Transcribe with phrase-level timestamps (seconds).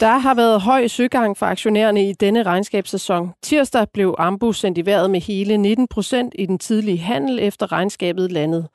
[0.00, 3.32] Der har været høj søgang for aktionærerne i denne regnskabssæson.
[3.42, 7.72] Tirsdag blev Ambu sendt i vejret med hele 19 procent i den tidlige handel efter
[7.72, 8.68] regnskabet landet.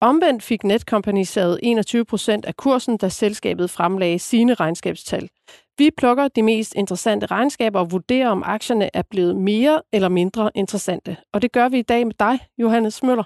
[0.00, 5.28] Omvendt fik Netcompany savet 21 procent af kursen, da selskabet fremlagde sine regnskabstal.
[5.78, 10.50] Vi plukker de mest interessante regnskaber og vurderer, om aktierne er blevet mere eller mindre
[10.54, 11.16] interessante.
[11.32, 13.24] Og det gør vi i dag med dig, Johannes Møller.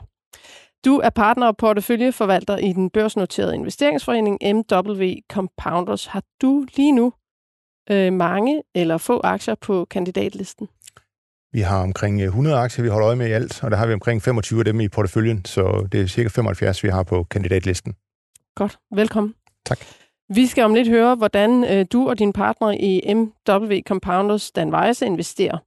[0.85, 6.07] Du er partner og porteføljeforvalter i den børsnoterede investeringsforening MW Compounders.
[6.07, 7.13] Har du lige nu
[7.91, 10.69] øh, mange eller få aktier på kandidatlisten?
[11.53, 13.87] Vi har omkring 100 øh, aktier, vi holder øje med i alt, og der har
[13.87, 17.25] vi omkring 25 af dem i porteføljen, så det er cirka 75, vi har på
[17.25, 17.95] kandidatlisten.
[18.55, 18.79] Godt.
[18.95, 19.35] Velkommen.
[19.67, 19.79] Tak.
[20.35, 24.75] Vi skal om lidt høre, hvordan øh, du og din partner i MW Compounders, Dan
[24.75, 25.59] Weise, investerer.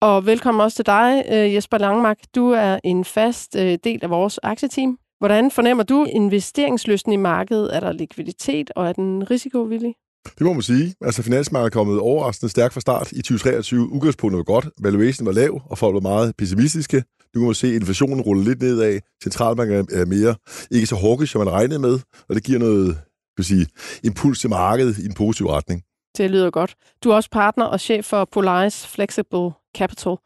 [0.00, 2.18] Og velkommen også til dig, øh, Jesper Langmark.
[2.34, 4.98] Du er en fast øh, del af vores aktieteam.
[5.18, 7.76] Hvordan fornemmer du investeringslysten i markedet?
[7.76, 9.94] Er der likviditet, og er den risikovillig?
[10.38, 10.94] Det må man sige.
[11.00, 13.92] Altså, finansmarkedet er kommet overraskende stærkt fra start i 2023.
[13.92, 17.04] Udgangspunktet var godt, valuation var lav, og folk var meget pessimistiske.
[17.34, 19.00] Nu kan man se, at inflationen ruller lidt nedad.
[19.22, 20.34] Centralbanken er mere
[20.70, 22.98] ikke så hawkish, som man regnede med, og det giver noget
[23.36, 23.66] kan sige,
[24.04, 25.82] impuls til markedet i en positiv retning.
[26.16, 26.74] Det lyder godt.
[27.04, 30.16] Du er også partner og chef for Polaris Flexible Capital.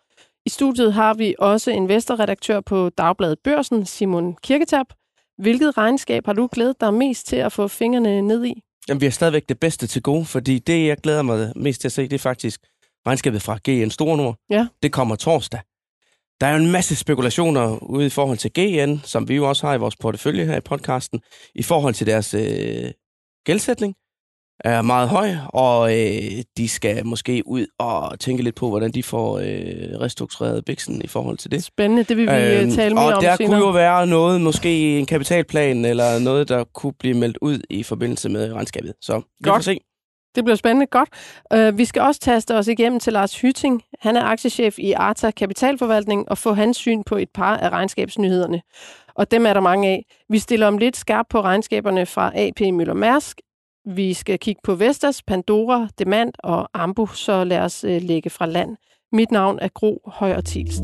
[0.46, 4.86] I studiet har vi også investorredaktør på Dagbladet Børsen, Simon Kirketab.
[5.38, 8.62] Hvilket regnskab har du glædet dig mest til at få fingrene ned i?
[8.88, 11.88] Jamen, vi har stadigvæk det bedste til gode, fordi det, jeg glæder mig mest til
[11.88, 12.60] at se, det er faktisk
[13.06, 14.36] regnskabet fra GN Stornord.
[14.50, 14.66] Ja.
[14.82, 15.60] Det kommer torsdag.
[16.40, 19.66] Der er jo en masse spekulationer ude i forhold til GN, som vi jo også
[19.66, 21.20] har i vores portefølje her i podcasten,
[21.54, 22.90] i forhold til deres øh,
[23.44, 23.94] gældsætning
[24.60, 29.02] er meget høj, og øh, de skal måske ud og tænke lidt på, hvordan de
[29.02, 31.64] får øh, restruktureret Bixen i forhold til det.
[31.64, 33.50] Spændende, det vil vi øh, øhm, tale mere og om der senere.
[33.50, 37.82] kunne jo være noget, måske en kapitalplan, eller noget, der kunne blive meldt ud i
[37.82, 38.94] forbindelse med regnskabet.
[39.00, 39.80] Så vi får se.
[40.34, 40.86] Det bliver spændende.
[40.86, 41.08] Godt.
[41.54, 43.82] Uh, vi skal også taste os igennem til Lars Hytting.
[44.00, 48.62] Han er aktiechef i Arta Kapitalforvaltning og få hans syn på et par af regnskabsnyhederne.
[49.14, 50.04] Og dem er der mange af.
[50.28, 53.40] Vi stiller om lidt skarpt på regnskaberne fra AP Møller Mærsk,
[53.86, 58.46] vi skal kigge på Vestas, Pandora, Demand og Ambu, så lad os øh, lægge fra
[58.46, 58.76] land.
[59.12, 60.82] Mit navn er Gro Højer Tilst.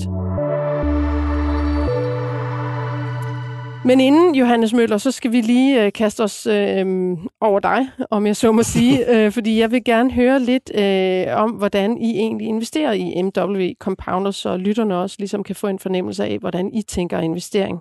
[3.84, 8.26] Men inden, Johannes Møller, så skal vi lige øh, kaste os øh, over dig, om
[8.26, 12.10] jeg så må sige, øh, fordi jeg vil gerne høre lidt øh, om, hvordan I
[12.10, 16.74] egentlig investerer i MW Compounders, så lytterne også ligesom kan få en fornemmelse af, hvordan
[16.74, 17.80] I tænker investering.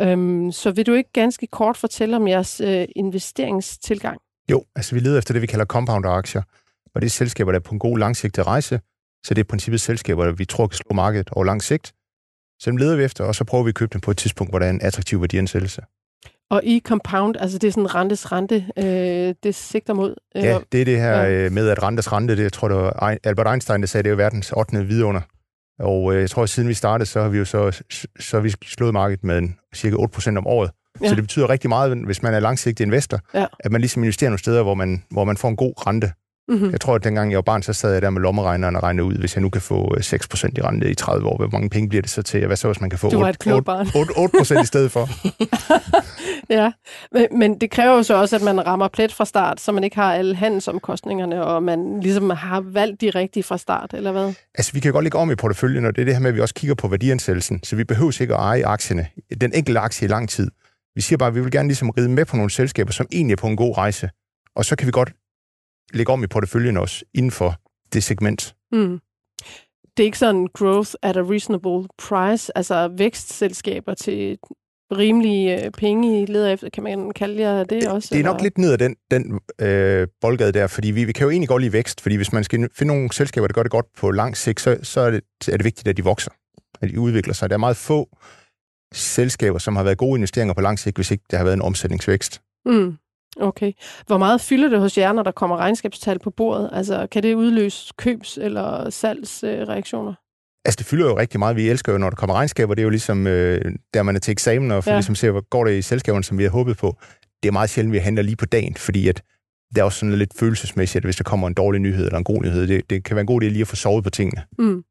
[0.00, 4.20] Øhm, så vil du ikke ganske kort fortælle om jeres øh, investeringstilgang?
[4.50, 6.42] Jo, altså vi leder efter det, vi kalder compounder-aktier,
[6.94, 8.80] og det er selskaber, der er på en god langsigtet rejse,
[9.24, 11.92] så det er i princippet selskaber, der vi tror kan slå markedet over lang sigt.
[12.58, 14.52] Så dem leder vi efter, og så prøver vi at købe dem på et tidspunkt,
[14.52, 15.82] hvor der er en attraktiv værdiansættelse.
[16.50, 20.14] Og i compound, altså det er sådan rentes rente, øh, det sigter mod?
[20.36, 21.30] Øh, ja, det er det her ja.
[21.30, 24.12] øh, med, at rentes rente, det jeg tror, var Albert Einstein, der sagde, det er
[24.12, 24.86] jo verdens 8.
[24.86, 25.20] vidunder.
[25.78, 27.82] Og øh, jeg tror, at siden vi startede, så har vi jo så,
[28.20, 30.70] så har vi slået markedet med en, cirka 8% om året.
[31.02, 31.08] Ja.
[31.08, 33.46] Så det betyder rigtig meget, hvis man er langsigtet investor, ja.
[33.60, 36.12] at man ligesom investerer nogle steder, hvor man, hvor man får en god rente.
[36.48, 36.70] Mm-hmm.
[36.70, 39.04] Jeg tror, at dengang jeg var barn, så sad jeg der med lommeregneren og regnede
[39.04, 41.70] ud, hvis jeg nu kan få 6% øh, i rente i 30 år, hvor mange
[41.70, 42.46] penge bliver det så til?
[42.46, 45.08] Hvad så, hvis man kan få 8, 8, 8, 8% i stedet for?
[46.58, 46.72] ja,
[47.12, 49.84] men, men det kræver jo så også, at man rammer plet fra start, så man
[49.84, 54.32] ikke har alle handelsomkostningerne, og man ligesom har valgt de rigtige fra start, eller hvad?
[54.54, 56.34] Altså, vi kan godt lægge om i porteføljen, og det er det her med, at
[56.34, 59.06] vi også kigger på værdiansættelsen, så vi behøver ikke at eje aktierne,
[59.40, 60.50] den enkelte aktie i lang tid.
[60.96, 63.32] Vi siger bare, at vi vil gerne ligesom ride med på nogle selskaber, som egentlig
[63.32, 64.10] er på en god rejse.
[64.54, 65.12] Og så kan vi godt
[65.94, 67.54] lægge om i porteføljen også inden for
[67.92, 68.54] det segment.
[68.72, 69.00] Mm.
[69.96, 74.38] Det er ikke sådan growth at a reasonable price, altså vækstselskaber til
[74.92, 78.08] rimelige øh, penge, I leder efter, kan man kalde jer det også?
[78.12, 78.42] Det er nok eller?
[78.42, 81.62] lidt ned ad den, den øh, boldgade der, fordi vi, vi kan jo egentlig godt
[81.62, 84.36] lide vækst, fordi hvis man skal finde nogle selskaber, der gør det godt på lang
[84.36, 86.30] sigt, så, så er, det, er det vigtigt, at de vokser,
[86.80, 87.50] at de udvikler sig.
[87.50, 88.08] Der er meget få
[88.94, 91.62] selskaber, som har været gode investeringer på lang sigt, hvis ikke der har været en
[91.62, 92.42] omsætningsvækst.
[92.66, 92.96] Mm.
[93.40, 93.72] Okay.
[94.06, 96.70] Hvor meget fylder det hos jer, når der kommer regnskabstal på bordet?
[96.72, 100.14] Altså, kan det udløse købs- eller salgsreaktioner?
[100.64, 101.56] Altså, det fylder jo rigtig meget.
[101.56, 102.74] Vi elsker jo, når der kommer regnskaber.
[102.74, 104.96] Det er jo ligesom, øh, der man er til eksamen, og for ja.
[104.96, 106.96] ligesom ser, hvor går det i selskaberne, som vi har håbet på.
[107.42, 109.22] Det er meget sjældent, vi handler lige på dagen, fordi at
[109.74, 112.24] det er også sådan lidt følelsesmæssigt, at hvis der kommer en dårlig nyhed eller en
[112.24, 114.42] god nyhed, det, det kan være en god idé lige at få sovet på tingene.
[114.58, 114.84] Mm.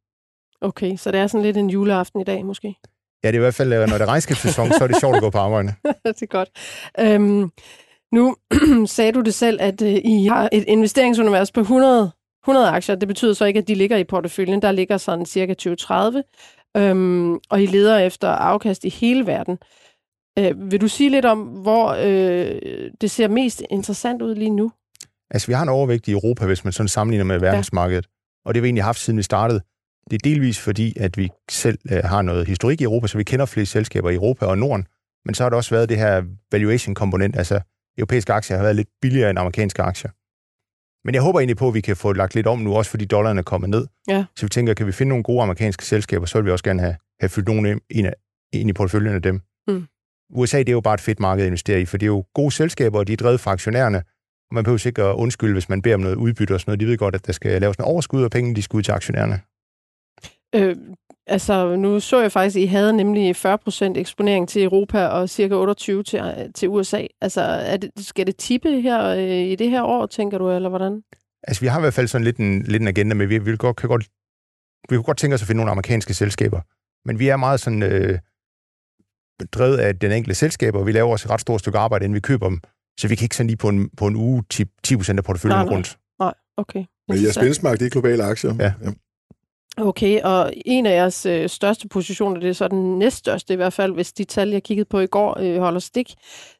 [0.61, 2.75] Okay, så det er sådan lidt en juleaften i dag, måske?
[3.25, 5.21] Ja, det er i hvert fald, når det er regnskabssæson, så er det sjovt at
[5.21, 5.67] gå på arbejde.
[6.05, 6.49] det er godt.
[6.99, 7.51] Øhm,
[8.11, 8.35] nu
[8.95, 12.11] sagde du det selv, at øh, I har et investeringsunivers på 100,
[12.43, 12.95] 100 aktier.
[12.95, 14.61] Det betyder så ikke, at de ligger i porteføljen.
[14.61, 16.77] Der ligger sådan cirka 20-30.
[16.77, 19.57] Øhm, og I leder efter afkast i hele verden.
[20.39, 24.71] Øh, vil du sige lidt om, hvor øh, det ser mest interessant ud lige nu?
[25.31, 28.05] Altså, vi har en overvægt i Europa, hvis man sådan sammenligner med verdensmarkedet.
[28.05, 28.49] Ja.
[28.49, 29.61] Og det har vi egentlig haft, siden vi startede.
[30.09, 33.23] Det er delvis fordi, at vi selv øh, har noget historik i Europa, så vi
[33.23, 34.87] kender flere selskaber i Europa og Norden.
[35.25, 37.59] Men så har der også været det her valuation-komponent, altså
[37.97, 40.11] europæiske aktier har været lidt billigere end amerikanske aktier.
[41.07, 43.05] Men jeg håber egentlig på, at vi kan få lagt lidt om nu, også fordi
[43.05, 43.87] dollaren er kommet ned.
[44.07, 44.25] Ja.
[44.35, 46.81] Så vi tænker, kan vi finde nogle gode amerikanske selskaber, så vil vi også gerne
[46.81, 48.07] have, have fyldt nogle ind,
[48.53, 49.41] ind i porteføljen af dem.
[49.67, 49.85] Mm.
[50.29, 52.25] USA, det er jo bare et fedt marked at investere i, for det er jo
[52.33, 53.97] gode selskaber, og de er drevet fra aktionærerne.
[54.49, 56.79] Og man behøver ikke at undskylde, hvis man beder om noget udbytte og sådan noget.
[56.79, 58.91] De ved godt, at der skal laves noget overskud, og pengene de skal ud til
[58.91, 59.39] aktionærerne.
[60.55, 60.75] Øh,
[61.27, 65.71] altså, nu så jeg faktisk, at I havde nemlig 40% eksponering til Europa og cirka
[65.71, 67.05] 28% til, til USA.
[67.21, 70.69] Altså, er det, skal det tippe her øh, i det her år, tænker du, eller
[70.69, 71.01] hvordan?
[71.43, 73.57] Altså, vi har i hvert fald sådan lidt en, lidt en agenda med, vi, vi,
[73.57, 74.05] godt, kan godt,
[74.89, 76.61] vi kunne godt tænke os at finde nogle amerikanske selskaber.
[77.07, 78.19] Men vi er meget sådan øh,
[79.51, 82.15] drevet af den enkelte selskaber, og vi laver også et ret stort stykke arbejde, inden
[82.15, 82.59] vi køber dem.
[82.99, 85.57] Så vi kan ikke sådan lige på en, på en uge 10, 10% af porteføljen
[85.57, 85.73] Nej, nej.
[85.73, 85.97] rundt.
[86.19, 86.83] Nej, okay.
[87.07, 88.55] Men jeres benchmark, det er globale aktier.
[88.59, 88.73] Ja.
[88.83, 88.91] ja.
[89.77, 93.73] Okay, og en af jeres øh, største positioner, det er så den næststørste i hvert
[93.73, 96.13] fald, hvis de tal, jeg kiggede på i går, øh, holder stik,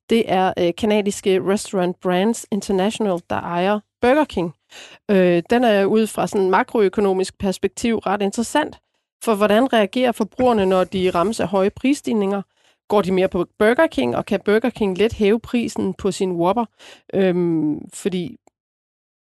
[0.09, 4.53] det er øh, kanadiske Restaurant Brands International, der ejer Burger King.
[5.12, 8.79] Øh, den er ud fra sådan en makroøkonomisk perspektiv ret interessant,
[9.23, 12.41] for hvordan reagerer forbrugerne, når de rammes af høje prisstigninger?
[12.88, 16.31] Går de mere på Burger King, og kan Burger King let hæve prisen på sin
[16.31, 16.65] Whopper?
[17.13, 18.38] Øhm, fordi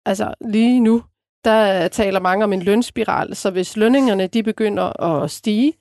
[0.07, 1.03] altså lige nu,
[1.45, 5.73] der taler mange om en lønspiral, så hvis lønningerne de begynder at stige,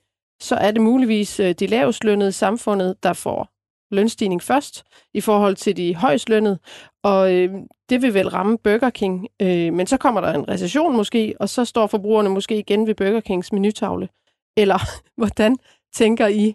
[0.42, 3.48] så er det muligvis øh, de lavest lønnede i samfundet, der får
[3.90, 4.84] lønstigning først
[5.14, 6.58] i forhold til de højst lønnede,
[7.02, 7.54] og øh,
[7.88, 9.28] det vil vel ramme Burger King.
[9.42, 12.94] Øh, men så kommer der en recession måske, og så står forbrugerne måske igen ved
[12.94, 14.08] Burger Kings menutavle.
[14.56, 14.78] Eller
[15.20, 15.56] hvordan
[15.94, 16.54] tænker I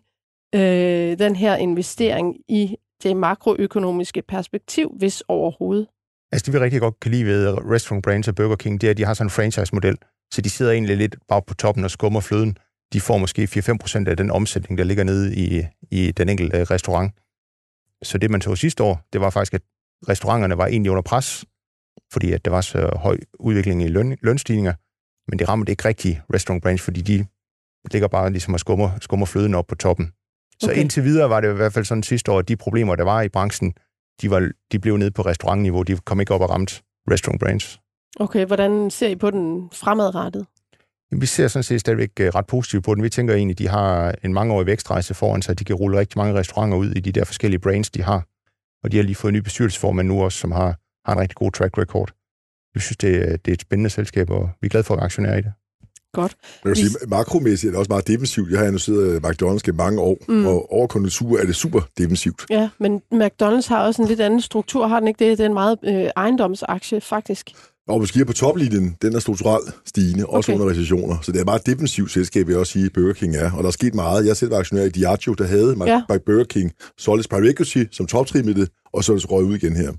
[0.55, 5.87] øh, den her investering i det makroøkonomiske perspektiv, hvis overhovedet?
[6.31, 8.91] Altså, det vi rigtig godt kan lide ved Restaurant Brands og Burger King, det er,
[8.91, 9.97] at de har sådan en franchise-model,
[10.33, 12.57] så de sidder egentlig lidt bare på toppen og skummer fløden.
[12.93, 17.13] De får måske 4-5% af den omsætning, der ligger nede i, i den enkelte restaurant.
[18.03, 19.61] Så det, man så sidste år, det var faktisk, at
[20.09, 21.45] restauranterne var egentlig under pres,
[22.13, 24.73] fordi at der var så høj udvikling i løn, lønstigninger,
[25.31, 27.25] men det ramte ikke rigtig Restaurant Brands, fordi de
[27.91, 30.11] ligger bare ligesom og skummer, skummer fløden op på toppen.
[30.61, 30.81] Så Okay.
[30.81, 33.21] indtil videre var det i hvert fald sådan sidste år, at de problemer, der var
[33.21, 33.73] i branchen,
[34.21, 35.83] de, var, de blev nede på restaurantniveau.
[35.83, 36.75] De kom ikke op og ramte
[37.11, 37.79] Restaurant Brands.
[38.19, 40.45] Okay, hvordan ser I på den fremadrettet?
[41.11, 43.03] Vi ser sådan set stadigvæk øh, ret positivt på den.
[43.03, 45.59] Vi tænker egentlig, at de har en mangeårig vækstrejse foran sig.
[45.59, 48.27] De kan rulle rigtig mange restauranter ud i de der forskellige brands, de har.
[48.83, 51.35] Og de har lige fået en ny bestyrelsesformand nu også, som har, har en rigtig
[51.35, 52.11] god track record.
[52.73, 54.97] Vi synes, det, er- det er et spændende selskab, og vi er glade for at
[54.97, 55.53] være aktionærer i det.
[56.13, 56.35] Godt.
[56.65, 58.51] Man kan sige, makromæssigt er det også meget defensivt.
[58.51, 60.45] Jeg har analyseret McDonald's gennem mange år, Mm.
[60.45, 62.45] og over konjunktur er det super defensivt.
[62.49, 65.37] Ja, men McDonald's har også en lidt anden struktur, har den ikke det?
[65.37, 67.49] Det er en meget øh, ejendomsaktie, faktisk.
[67.87, 70.59] Og kigger på toplinjen, den er strukturelt stigende, også Okay.
[70.61, 71.17] under recessioner.
[71.21, 73.51] Så det er et meget defensivt selskab, vil jeg også sige, Burger King er.
[73.51, 74.25] Og der er sket meget.
[74.25, 76.01] Jeg selv var aktionær i Diageo, der havde Ja.
[76.09, 76.17] ja.
[76.25, 79.47] Burger King solgt Private Equity som toptrim i det, og så er det så røget
[79.47, 79.91] ud igen her.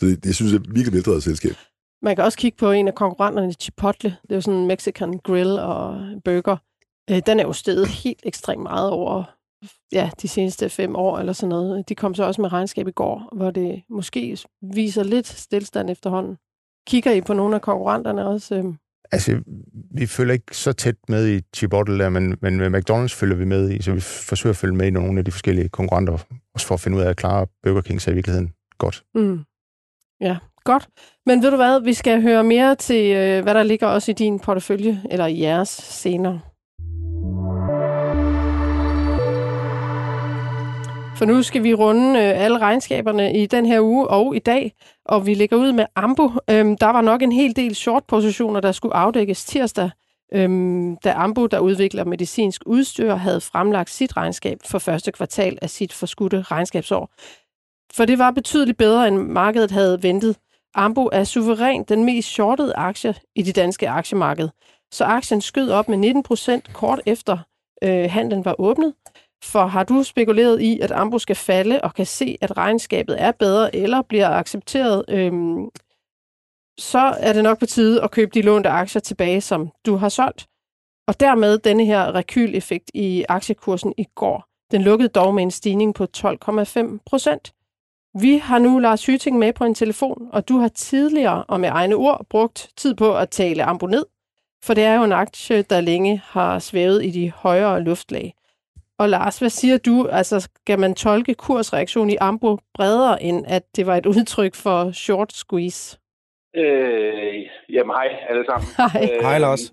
[0.00, 1.54] Så det, det synes jeg er virkelig veldrevet selskab.
[2.02, 4.16] Man kan også kigge på en af konkurrenterne, Chipotle.
[4.22, 6.56] Det er jo sådan en Mexican grill og burger.
[7.10, 9.24] Øh, den er jo steget helt ekstremt meget over
[9.92, 11.88] ja, de seneste fem år eller sådan noget.
[11.88, 16.36] De kom så også med regnskab i går, hvor det måske viser lidt stillstand efterhånden.
[16.86, 18.54] Kigger I på nogle af konkurrenterne også?
[18.54, 18.64] Øh,
[19.12, 19.42] Altså,
[19.90, 23.44] vi følger ikke så tæt med i Chipotle, der, men, men med McDonald's følger vi
[23.44, 26.18] med i, så vi forsøger at følge med i nogle af de forskellige konkurrenter,
[26.54, 29.04] også for at finde ud af at klare Burger King sig i virkeligheden godt.
[29.14, 29.44] Mm.
[30.20, 30.36] Ja,
[30.66, 30.86] godt.
[31.26, 34.14] Men ved du hvad, vi skal høre mere til, øh, hvad der ligger også i
[34.14, 36.40] din portefølje, eller i jeres senere.
[41.16, 44.72] For nu skal vi runde øh, alle regnskaberne i den her uge og i dag,
[45.04, 46.30] og vi ligger ud med Ambo.
[46.50, 49.90] Øhm, der var nok en hel del short-positioner, der skulle afdækkes tirsdag,
[50.34, 55.70] øhm, da Ambo, der udvikler medicinsk udstyr, havde fremlagt sit regnskab for første kvartal af
[55.70, 57.10] sit forskudte regnskabsår.
[57.92, 60.36] For det var betydeligt bedre, end markedet havde ventet.
[60.74, 64.48] Ambo er suverænt den mest shortede aktie i det danske aktiemarked.
[64.92, 67.38] Så aktien skød op med 19 procent kort efter
[67.84, 68.94] øh, handlen var åbnet.
[69.44, 73.32] For har du spekuleret i, at Ambo skal falde og kan se, at regnskabet er
[73.32, 75.32] bedre eller bliver accepteret, øh,
[76.78, 80.08] så er det nok på tide at købe de lånte aktier tilbage, som du har
[80.08, 80.46] solgt.
[81.08, 84.44] Og dermed denne her rekyleffekt i aktiekursen i går.
[84.70, 87.52] Den lukkede dog med en stigning på 12,5 procent.
[88.20, 91.68] Vi har nu Lars Hyting med på en telefon, og du har tidligere og med
[91.68, 94.06] egne ord brugt tid på at tale Ambu ned,
[94.64, 98.34] for det er jo en aktie, der længe har svævet i de højere luftlag.
[98.98, 100.08] Og Lars, hvad siger du?
[100.12, 104.92] Altså, skal man tolke kursreaktion i Ambu bredere, end at det var et udtryk for
[104.92, 105.98] short squeeze?
[106.56, 107.34] Øh,
[107.68, 108.68] jamen hej alle sammen.
[108.76, 109.08] Hej.
[109.12, 109.72] Øh, Hej, Lars.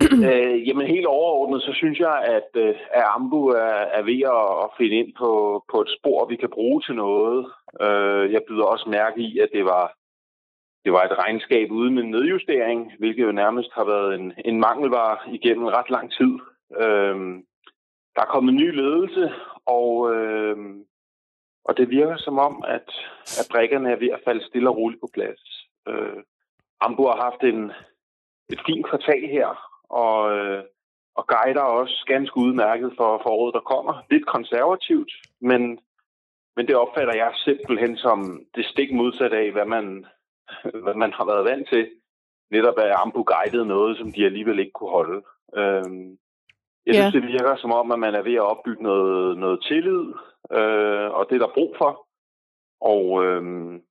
[0.28, 4.46] øh, jamen helt overordnet, så synes jeg, at, øh, at Ambu er, er ved at,
[4.64, 7.46] at finde ind på, på et spor, vi kan bruge til noget.
[7.80, 9.94] Øh, jeg byder også mærke i, at det var,
[10.84, 15.18] det var et regnskab uden en nedjustering, hvilket jo nærmest har været en, en mangelvare
[15.34, 16.32] igennem ret lang tid.
[16.82, 17.16] Øh,
[18.14, 19.32] der er kommet ny ledelse,
[19.66, 20.56] og, øh,
[21.64, 22.88] og det virker som om, at,
[23.40, 25.68] at brækkerne er ved at falde stille og roligt på plads.
[25.88, 26.22] Øh,
[26.80, 27.72] Ambu har haft en,
[28.52, 30.64] et fint kvartal her, og, øh,
[31.14, 33.94] og guider også ganske udmærket for, for året, der kommer.
[34.10, 35.78] Lidt konservativt, men,
[36.56, 40.06] men det opfatter jeg simpelthen som det stik modsat af, hvad man,
[40.84, 41.90] hvad man har været vant til.
[42.50, 45.22] Netop at Ambu guidede noget, som de alligevel ikke kunne holde.
[45.56, 46.18] Øhm,
[46.86, 47.00] jeg Ja.
[47.00, 50.04] synes, det virker som om, at man er ved at opbygge noget, noget tillid,
[50.58, 52.06] øh, og det er der brug for.
[52.80, 53.82] Og øhm,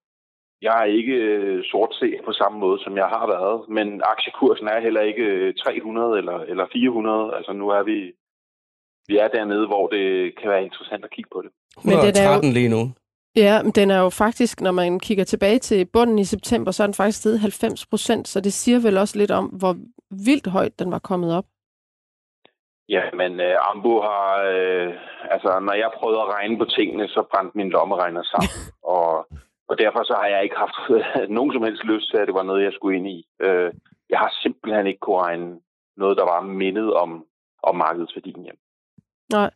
[0.62, 4.68] jeg er ikke øh, sort set på samme måde, som jeg har været, men aktiekursen
[4.68, 7.36] er heller ikke øh, 300 eller, eller 400.
[7.38, 7.98] Altså nu er vi,
[9.08, 10.06] vi er dernede, hvor det
[10.40, 11.52] kan være interessant at kigge på det.
[11.84, 12.82] Men det er jo- 113 lige nu.
[13.36, 16.84] Ja, men den er jo faktisk, når man kigger tilbage til bunden i september, så
[16.84, 19.76] er den faktisk steget 90 procent, så det siger vel også lidt om, hvor
[20.26, 21.46] vildt højt den var kommet op.
[22.90, 24.28] Ja, men øh, Ambo har...
[24.54, 24.94] Øh,
[25.32, 28.74] altså, når jeg prøvede at regne på tingene, så brændte min lommeregner sammen.
[28.96, 29.28] og,
[29.70, 32.36] og derfor så har jeg ikke haft øh, nogen som helst lyst til, at det
[32.40, 33.28] var noget, jeg skulle ind i.
[33.42, 33.72] Øh,
[34.10, 35.60] jeg har simpelthen ikke kunne regne
[35.98, 37.26] noget, der var mindet om,
[37.64, 38.60] om markedsværdien hjem.
[39.32, 39.52] Nej,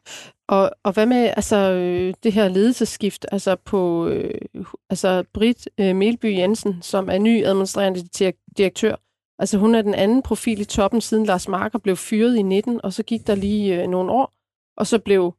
[0.47, 4.41] og, og hvad med altså, øh, det her ledelsesskift altså på øh,
[4.89, 8.95] altså Britt øh, Melby Jensen, som er ny administrerende direktør.
[9.39, 12.81] Altså hun er den anden profil i toppen, siden Lars Marker blev fyret i 19,
[12.83, 14.33] og så gik der lige øh, nogle år,
[14.77, 15.33] og så blev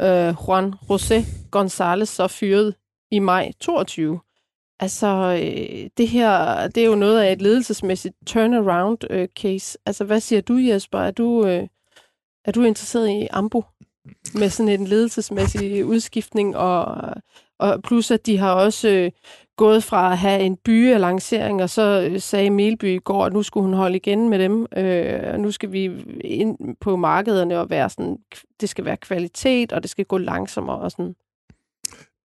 [0.00, 1.16] øh, Juan José
[1.56, 2.74] González så fyret
[3.10, 4.20] i maj 22.
[4.80, 5.06] Altså,
[5.42, 9.78] øh, det her, det er jo noget af et ledelsesmæssigt turnaround øh, case.
[9.86, 10.98] Altså, hvad siger du, Jesper?
[10.98, 11.68] Er du, øh,
[12.44, 13.64] er du interesseret i Ambo?
[14.34, 16.96] Med sådan en ledelsesmæssig udskiftning, og,
[17.58, 19.10] og plus at de har også øh,
[19.56, 23.42] gået fra at have en bylancering, og så øh, sagde Melby i går, at nu
[23.42, 25.84] skulle hun holde igen med dem, øh, og nu skal vi
[26.24, 28.18] ind på markederne og være sådan,
[28.60, 31.14] det skal være kvalitet, og det skal gå langsommere og sådan.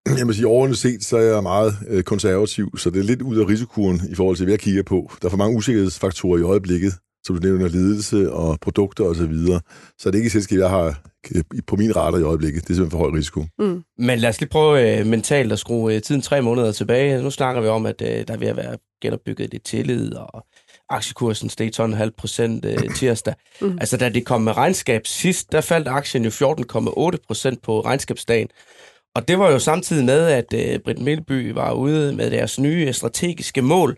[0.18, 3.22] Jeg må sige, overordnet set, så er jeg meget øh, konservativ, så det er lidt
[3.22, 5.12] ud af risikoen i forhold til, hvad jeg kigger på.
[5.22, 6.94] Der er for mange usikkerhedsfaktorer i øjeblikket,
[7.24, 9.18] som du nævner, ledelse og produkter osv.
[9.18, 9.62] Så, videre.
[10.00, 11.02] så det er ikke et selskab, jeg har
[11.36, 12.64] øh, på min radar i øjeblikket.
[12.64, 13.46] Det er simpelthen for høj risiko.
[13.60, 13.84] Mm.
[13.98, 17.22] Men lad os lige prøve øh, mentalt at skrue øh, tiden tre måneder tilbage.
[17.22, 20.46] Nu snakker vi om, at øh, der er ved at være genopbygget lidt tillid, og
[20.90, 23.34] aktiekursen steg 12,5 procent øh, tirsdag.
[23.62, 23.68] Mm.
[23.68, 23.78] Mm.
[23.80, 28.48] Altså, da det kom med regnskab sidst, der faldt aktien jo 14,8 procent på regnskabsdagen.
[29.16, 32.94] Og det var jo samtidig med, at øh, Britt Melby var ude med deres nye
[32.94, 33.98] strategiske mål.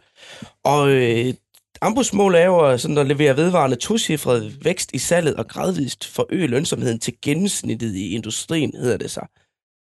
[0.64, 1.34] Og øh,
[1.82, 6.48] Ambus mål er jo sådan at levere vedvarende tocifret vækst i salget og gradvist forøge
[6.48, 9.28] lønsomheden til gennemsnittet i industrien, hedder det sig.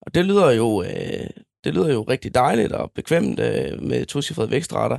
[0.03, 1.27] Og det lyder jo, øh,
[1.65, 4.99] det lyder jo rigtig dejligt og bekvemt øh, med tocifrede vækstrater.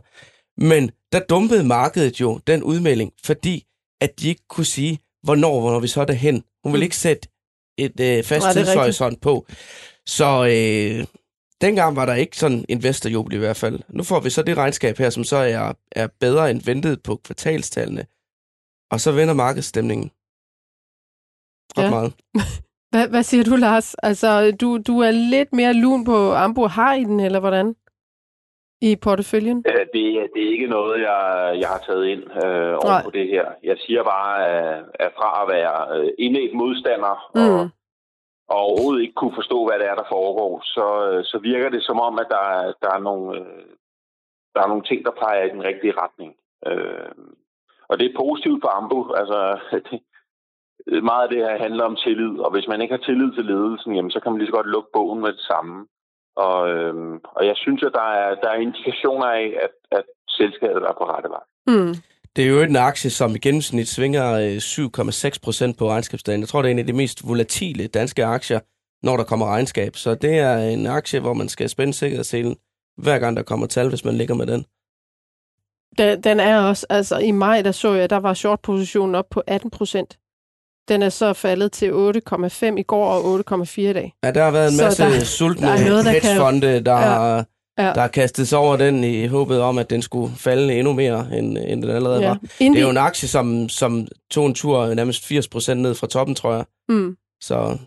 [0.62, 3.63] Men der dumpede markedet jo den udmelding, fordi
[4.01, 6.43] at de ikke kunne sige, hvornår, hvornår vi så er derhen.
[6.63, 6.84] Hun vil Mm.
[6.84, 7.27] ikke sætte
[7.77, 9.46] et øh, fast tidshorisont på.
[10.07, 11.05] Så øh,
[11.61, 13.79] dengang var der ikke sådan investorjubel i hvert fald.
[13.89, 17.15] Nu får vi så det regnskab her, som så er, er bedre end ventet på
[17.25, 18.05] kvartalstallene.
[18.91, 20.11] Og så vender markedsstemningen
[21.77, 21.89] ret Ja.
[21.89, 22.13] meget.
[22.91, 23.93] Hvad, hvad siger du, Lars?
[23.93, 26.67] Altså, du, du er lidt mere lun på Ambo.
[26.67, 27.75] Har I den, eller hvordan?
[28.81, 29.57] I porteføljen?
[29.63, 31.21] Det, er- det er ikke noget, jeg,
[31.59, 33.45] jeg har taget ind øh, over på det her.
[33.63, 37.41] Jeg siger bare, at, at fra at være øh, indet modstander Mm.
[37.41, 37.69] og
[38.47, 41.83] og overhovedet ikke kunne forstå, hvad det er, der foregår, så, øh, så virker det
[41.83, 43.65] som om, at der, der, er nogle, øh,
[44.53, 46.35] der er nogle ting, der peger i den rigtige retning.
[46.67, 47.11] Øh,
[47.89, 48.99] og det er positivt for Ambo.
[49.21, 49.39] Altså,
[49.89, 49.99] det,
[51.11, 53.95] meget af det her handler om tillid, og hvis man ikke har tillid til ledelsen,
[53.95, 55.87] jamen, så kan man lige så godt lukke bogen med det samme.
[56.35, 60.83] Og, øhm, og jeg synes, at der er, der er indikationer af, at, at selskabet
[60.83, 61.45] er på rette vej.
[61.67, 61.93] Mm.
[62.36, 66.41] Det er jo en aktie, som i gennemsnit svinger øh, 7,6 procent på regnskabsdagen.
[66.41, 68.60] Jeg tror, det er en af de mest volatile danske aktier,
[69.05, 69.96] når der kommer regnskab.
[69.96, 72.55] Så det er en aktie, hvor man skal spænde sikkerhedsselen,
[72.98, 74.65] hver gang der kommer tal, hvis man ligger med den.
[75.98, 79.43] Den, den er også, altså i maj, der så jeg, der var short-positionen op på
[79.48, 80.17] 18 procent.
[80.88, 84.13] Den er så faldet til 8,5 i går og 8,4 i dag.
[84.24, 86.79] Ja, der har været en masse der- der, sultne der er noget, der kan- hedgefonde,
[86.86, 87.36] der, Ja.
[87.38, 87.43] ja.
[87.77, 87.84] Ja.
[87.93, 91.38] der har kastet sig over den i håbet om, at den skulle falde endnu mere,
[91.38, 92.27] end, end den allerede ja.
[92.27, 92.39] var.
[92.60, 95.96] Inden Det er jo en aktie, som, som tog en tur nærmest 80 procent ned
[95.96, 96.65] fra toppen, tror jeg.
[96.89, 97.17] mm.
[97.41, 97.77] Så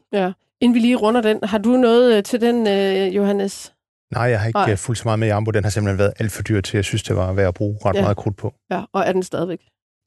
[0.60, 3.72] Inden vi lige runder den, har du noget øh, til den, øh, Johannes?
[4.12, 4.66] Nej, jeg har ikke Nej.
[4.66, 4.76] Nej.
[4.76, 5.50] fuldt så meget med i Ambo.
[5.50, 7.78] Den har simpelthen været alt for dyr til, jeg synes, det var værd at bruge
[7.84, 7.98] ret Ja.
[7.98, 8.04] ja.
[8.04, 8.54] meget krudt på.
[8.70, 9.58] Ja, og er den stadigvæk?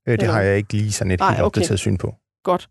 [0.08, 1.46] Øh, Det Eller- har jeg ikke lige sådan et Nej, helt okay.
[1.46, 2.16] opdateret syn på.
[2.44, 2.70] Godt.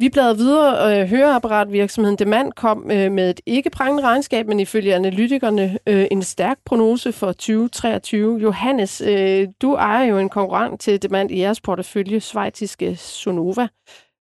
[0.00, 1.00] Vi bladrede videre.
[1.00, 6.22] Øh, høreapparatvirksomheden Demand kom øh, med et ikke prangende regnskab, men ifølge analytikerne øh, en
[6.22, 8.38] stærk prognose for 2023.
[8.38, 13.68] Johannes, øh, du ejer jo en konkurrent til Demand i jeres portefølje, svejtiske Sonova.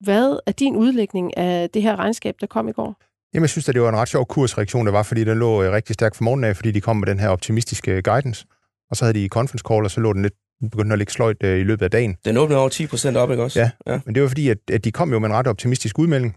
[0.01, 2.97] Hvad er din udlægning af det her regnskab, der kom i går?
[3.35, 5.63] Jamen, jeg synes, at det var en ret sjov kursreaktion, der var, fordi den lå
[5.63, 8.47] øh, rigtig stærkt for morgenen af, fordi de kom med den her optimistiske guidance.
[8.91, 10.35] Og så havde de i conference call, og så lå den lidt
[10.71, 12.17] begyndte at ligge sløjt øh, i løbet af dagen.
[12.25, 13.61] Den åbnede over 10 procent op, ikke også?
[13.61, 13.71] Ja.
[13.87, 14.01] ja.
[14.07, 16.37] Men det var fordi, at, at de kom jo med en ret optimistisk udmelding.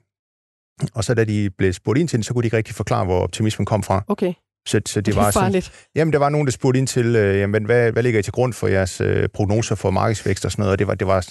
[0.94, 3.06] Og så da de blev spurgt ind til den, så kunne de ikke rigtig forklare,
[3.06, 4.04] hvor optimismen kom fra.
[4.08, 4.34] Okay,
[4.68, 5.72] Så, så det, det var sådan, farligt.
[5.96, 8.34] Jamen, der var nogen, der spurgte ind til, øh, jamen, hvad, hvad ligger I til
[8.34, 11.26] grund for jeres øh, prognoser for markedsvækst og sådan noget, og det var, det var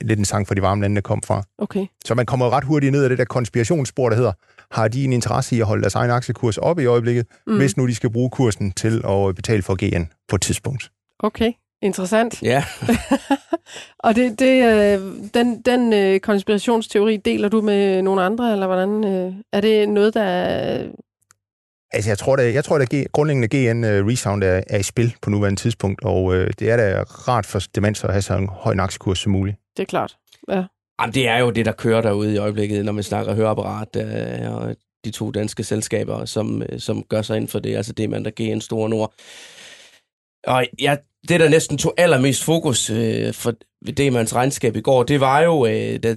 [0.00, 1.42] lidt en sang for de varme lande, der kom fra.
[1.58, 4.32] Okay, Så man kommer ret hurtigt ned af det der konspirationsspor, der hedder,
[4.70, 7.56] har de en interesse i at holde deres egen aktiekurs oppe i øjeblikket, mm.
[7.56, 10.90] hvis nu de skal bruge kursen til at betale for GN på et tidspunkt?
[11.18, 11.52] okay.
[11.82, 12.42] Interessant.
[12.42, 12.64] Ja,
[13.98, 15.00] Og det, det, øh,
[15.34, 19.04] den, den øh, konspirationsteori deler du med nogle andre, eller hvordan?
[19.04, 20.22] Øh, er det noget, der...
[20.22, 20.88] er-
[21.92, 25.14] Altså, jeg tror, at, jeg tror, at grundlæggende GN uh, Resound er, er i spil
[25.22, 28.48] på nuværende tidspunkt, og øh, det er da rart for demens at have så en
[28.48, 29.56] høj en aktiekurs som muligt.
[29.76, 30.16] Det er klart.
[30.48, 30.64] Ja.
[31.00, 34.54] Jamen, det er jo det, der kører derude i øjeblikket, når man snakker høreapparat øh,
[34.54, 37.76] og de to danske selskaber, som, øh, som gør sig ind for det.
[37.76, 39.12] Altså det, man der giver en stor nord.
[40.46, 40.96] Og ja,
[41.28, 43.54] det, der næsten tog allermest fokus øh, for
[43.96, 46.16] Demans regnskab i går, det var jo, øh, da,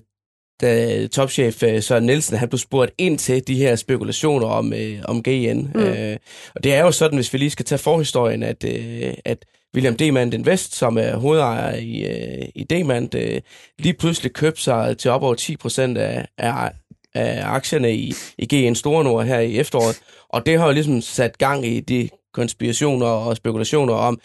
[0.61, 4.99] da topchef øh, Søren Nielsen han blev spurgt ind til de her spekulationer om, øh,
[5.05, 5.71] om GN.
[5.75, 5.81] Mm.
[5.81, 6.17] Øh,
[6.55, 9.45] og det er jo sådan, hvis vi lige skal tage forhistorien, at, øh, at
[9.75, 13.41] William Demand Invest, som er hovedejer i, øh, i Demand, øh,
[13.79, 16.71] lige pludselig købte sig til op over 10 procent af, af,
[17.15, 19.99] af aktierne i, i GN Store Nord her i efteråret.
[20.29, 24.19] Og det har jo ligesom sat gang i de konspirationer og spekulationer om,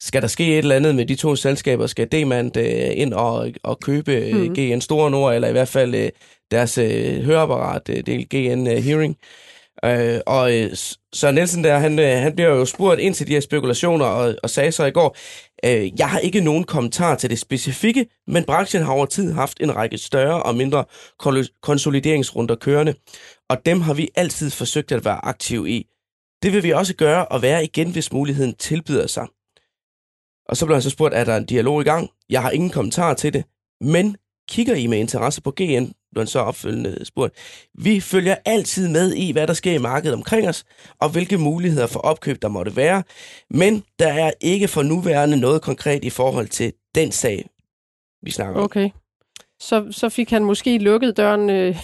[0.00, 1.86] skal der ske et eller andet med de to selskaber?
[1.86, 4.54] Skal Demand øh, ind og, og købe øh, Mhm.
[4.54, 6.10] GN Store Nord, eller i hvert fald øh,
[6.50, 9.16] deres øh, høreapparat, øh, del GN øh, Hearing?
[9.84, 10.70] Øh, og øh,
[11.12, 14.34] så Nielsen der, han, øh, han bliver jo spurgt ind til de her spekulationer, og,
[14.42, 15.16] og sagde så i går,
[15.64, 19.60] øh, jeg har ikke nogen kommentar til det specifikke, men branchen har over tid haft
[19.60, 20.84] en række større og mindre
[21.62, 22.94] konsolideringsrunder kørende,
[23.50, 25.86] og dem har vi altid forsøgt at være aktive i.
[26.42, 29.26] Det vil vi også gøre og være igen, hvis muligheden tilbyder sig.
[30.50, 32.10] Og så blev han så spurgt, er der en dialog i gang?
[32.30, 33.44] Jeg har ingen kommentar til det,
[33.80, 34.16] men
[34.48, 35.84] kigger I med interesse på GN?
[36.12, 37.34] Blev han så opfølgende spurgt.
[37.78, 40.64] Vi følger altid med i, hvad der sker i markedet omkring os,
[41.00, 43.02] og hvilke muligheder for opkøb der måtte være,
[43.50, 47.48] men der er ikke for nuværende noget konkret i forhold til den sag,
[48.22, 48.64] vi snakker om.
[48.64, 48.90] Okay.
[49.60, 51.76] Så, så fik han måske lukket døren, øh,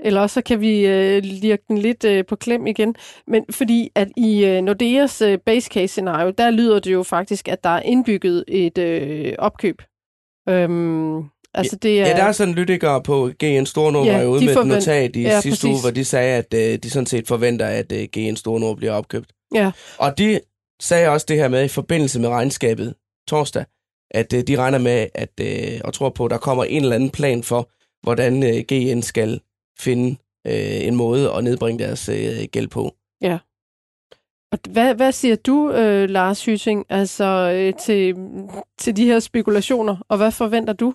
[0.00, 2.94] eller også så kan vi øh, lirke den lidt øh, på klem igen.
[3.26, 7.48] Men fordi at i øh, Nordeas øh, base case scenario, der lyder det jo faktisk,
[7.48, 9.82] at der er indbygget et øh, opkøb.
[10.48, 11.18] Øhm,
[11.54, 12.06] altså det er...
[12.08, 15.16] Ja, der er sådan lyttikere på GN Stornord, Ja, var ude de med et notat
[15.16, 15.84] i Ja, sidste uge, præcis.
[15.84, 19.32] hvor de sagde, at øh, de sådan set forventer, at øh, GN Stornord bliver opkøbt.
[19.54, 19.70] Ja.
[19.98, 20.40] Og de
[20.80, 22.94] sagde også det her med, i forbindelse med regnskabet
[23.28, 23.64] torsdag,
[24.10, 26.94] at øh, de regner med, at øh, og tror på, at der kommer en eller
[26.94, 27.70] anden plan for,
[28.02, 29.40] hvordan øh, GN skal
[29.78, 32.90] finde øh, en måde at nedbringe deres øh, gæld på.
[34.54, 38.14] Og hvad, hvad siger du, øh, Lars Hyting, altså øh, til,
[38.78, 40.94] til de her spekulationer, og hvad forventer du?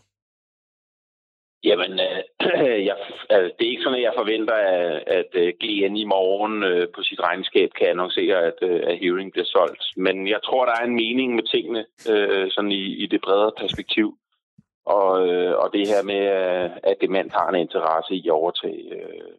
[1.63, 2.19] Jamen, øh,
[2.89, 2.95] jeg,
[3.29, 6.87] altså, det er ikke sådan, at jeg forventer, at, at øh, GN i morgen øh,
[6.95, 9.83] på sit regnskab kan annoncere, at, øh, at Hearing bliver solgt.
[9.97, 13.51] Men jeg tror, der er en mening med tingene øh, sådan i, i det bredere
[13.57, 14.17] perspektiv.
[14.97, 18.83] Og, øh, og det her med, øh, at Demand har en interesse i at overtage
[18.95, 19.31] øh,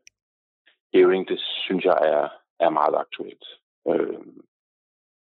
[0.95, 2.29] Hearing, det synes jeg er,
[2.61, 3.45] er meget aktuelt.
[3.89, 4.19] Øh,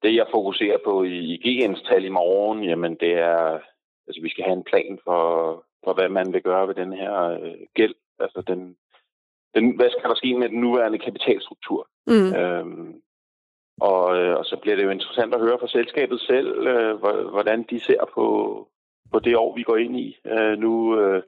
[0.03, 3.59] det, jeg fokuserer på i, i GN's tal i morgen, jamen det er,
[4.07, 5.21] altså vi skal have en plan for,
[5.83, 7.95] for hvad man vil gøre ved den her øh, gæld.
[8.19, 8.75] Altså den,
[9.55, 11.87] den, hvad skal der ske med den nuværende kapitalstruktur?
[12.07, 12.33] Mm.
[12.35, 13.01] Øhm,
[13.81, 17.29] og, øh, og så bliver det jo interessant at høre fra selskabet selv, øh, hvor-
[17.31, 18.25] hvordan de ser på,
[19.11, 20.17] på det år, vi går ind i.
[20.25, 21.23] Øh, nu, øh,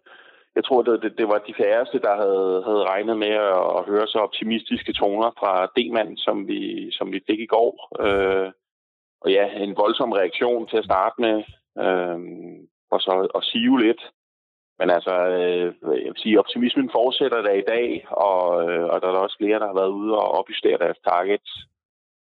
[0.56, 3.86] jeg tror, det, det, det var de færreste, der havde, havde regnet med at, at
[3.86, 7.74] høre så optimistiske toner fra D-mand, som vi, som vi fik i går.
[8.06, 8.52] Øh,
[9.22, 11.38] og ja, en voldsom reaktion til at starte med,
[11.86, 12.20] øh,
[12.91, 14.02] og så at sive lidt.
[14.80, 19.08] Men altså, øh, jeg vil sige, optimismen fortsætter der i dag, og, øh, og der
[19.08, 21.52] er også flere, der har været ude og opjustere deres targets.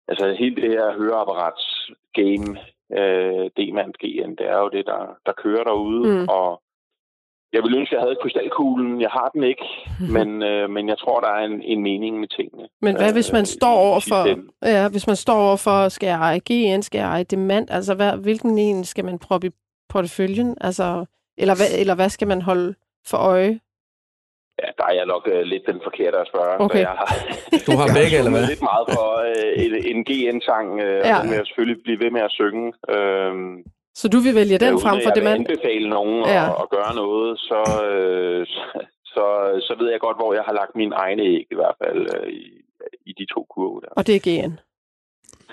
[0.08, 2.58] Altså hele det her høreapparats game,
[2.92, 6.28] øh, D-mand GN, det er jo det, der, der kører derude, Mm.
[6.30, 6.62] og
[7.54, 9.02] jeg vil ønske, at jeg havde krystalkuglen.
[9.02, 9.66] Jeg har den ikke,
[10.16, 12.68] men, øh, men jeg tror, der er en, en mening med tingene.
[12.82, 14.22] Men hvad hvis man Øh, står over for,
[14.68, 17.68] ja, hvis man står over for, skal jeg eje GN, skal jeg eje demand?
[17.72, 19.52] Altså, hvad, hvilken en skal man proppe i
[19.90, 20.58] porteføljen?
[20.62, 21.06] Altså,
[21.38, 23.60] eller, hvad, eller hvad skal man holde for øje?
[24.62, 26.54] Ja, der er jeg nok øh, lidt den forkerte at spørge.
[26.66, 26.82] Okay.
[26.84, 27.10] Så jeg har,
[27.68, 28.46] Du har jeg begge, eller hvad?
[28.54, 31.14] lidt meget for øh, en, en GN-sang, øh, Ja.
[31.16, 32.66] og den vil jeg selvfølgelig blive ved med at synge.
[32.96, 33.52] Øhm,
[34.02, 35.40] Så du vil vælge den øh, frem for vil demand?
[35.42, 36.44] anbefale nogen Ja.
[36.50, 38.42] at, at gøre noget, så, øh,
[39.14, 39.26] så,
[39.68, 42.28] så ved jeg godt, hvor jeg har lagt mine egne æg i hvert fald øh,
[42.42, 42.44] i,
[43.10, 43.92] i de to kurve der.
[44.00, 44.54] Og det er GN.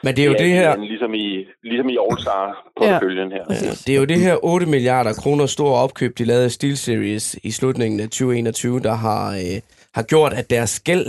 [0.02, 0.76] Men det er jo det her...
[0.76, 2.98] GN, Ligesom i, ligesom i All-Star på Ja.
[2.98, 3.44] følgen her.
[3.50, 7.36] Ja, det er jo det her 8 milliarder kroner store opkøb, de lavede af SteelSeries
[7.42, 9.60] i slutningen af 2021, der har, øh,
[9.94, 11.06] har gjort, at deres gæld,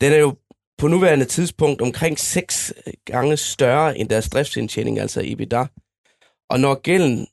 [0.00, 0.34] den er jo
[0.78, 2.72] på nuværende tidspunkt omkring 6
[3.04, 5.64] gange større end deres driftsindtjening, altså EBITDA.
[6.50, 7.26] Og når gælden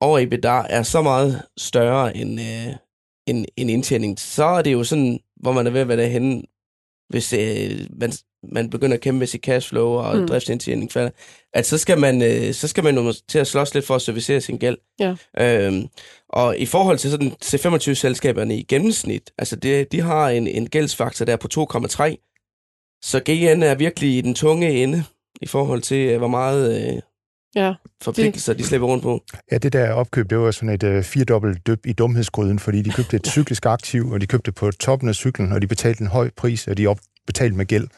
[0.00, 2.74] over EBITDA er så meget større end, øh,
[3.26, 6.42] end, end indtjening, så er det jo sådan, hvor man er ved at være derhenne,
[7.10, 8.12] hvis øh, man,
[8.52, 10.26] man begynder at kæmpe med sit cashflow og Mm.
[10.28, 11.10] driftsindtjening falder,
[11.54, 14.02] at så skal man, øh, så skal man jo til at slås lidt for at
[14.02, 14.78] servicere sin gæld.
[15.00, 15.14] Ja.
[15.38, 15.86] Øhm,
[16.28, 21.24] og i forhold til sådan C25-selskaberne i gennemsnit, altså det, de har en, en gældsfaktor
[21.24, 25.04] der på 2,3, så GN er virkelig i den tunge ende
[25.42, 27.00] i forhold til, øh, hvor meget øh,
[27.54, 27.74] Ja.
[28.02, 29.24] forpligtelser de slipper rundt på.
[29.52, 32.90] Ja, det der opkøb, det var sådan et øh, firedobbelt døb i dumhedsgryden, fordi de
[32.90, 36.06] købte et cyklisk aktiv, og de købte på toppen af cyklen, og de betalte en
[36.06, 37.88] høj pris, og de op, betalte med gæld.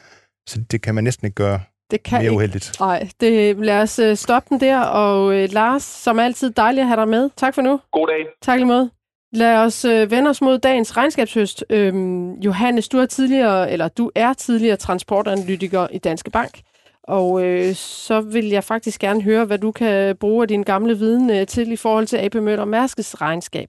[0.48, 1.60] Så det kan man næsten ikke gøre
[1.90, 2.34] Det kan mere ikke.
[2.36, 2.72] uheldigt.
[2.80, 4.80] Nej, det, lad os øh, stoppe den der.
[4.80, 7.30] Og øh, Lars, som altid dejligt at have dig med.
[7.36, 7.80] Tak for nu.
[7.92, 8.26] God dag.
[8.42, 8.90] Tak lige måde.
[9.34, 11.64] Lad os øh, vende os mod dagens regnskabshøst.
[11.70, 16.60] Øhm, Johannes, du er tidligere, eller du er tidligere transportanalytiker i Danske Bank.
[17.04, 20.98] Og øh, så vil jeg faktisk gerne høre, hvad du kan bruge af din gamle
[20.98, 23.68] viden øh, til i forhold til AP Møller Mærskes regnskab.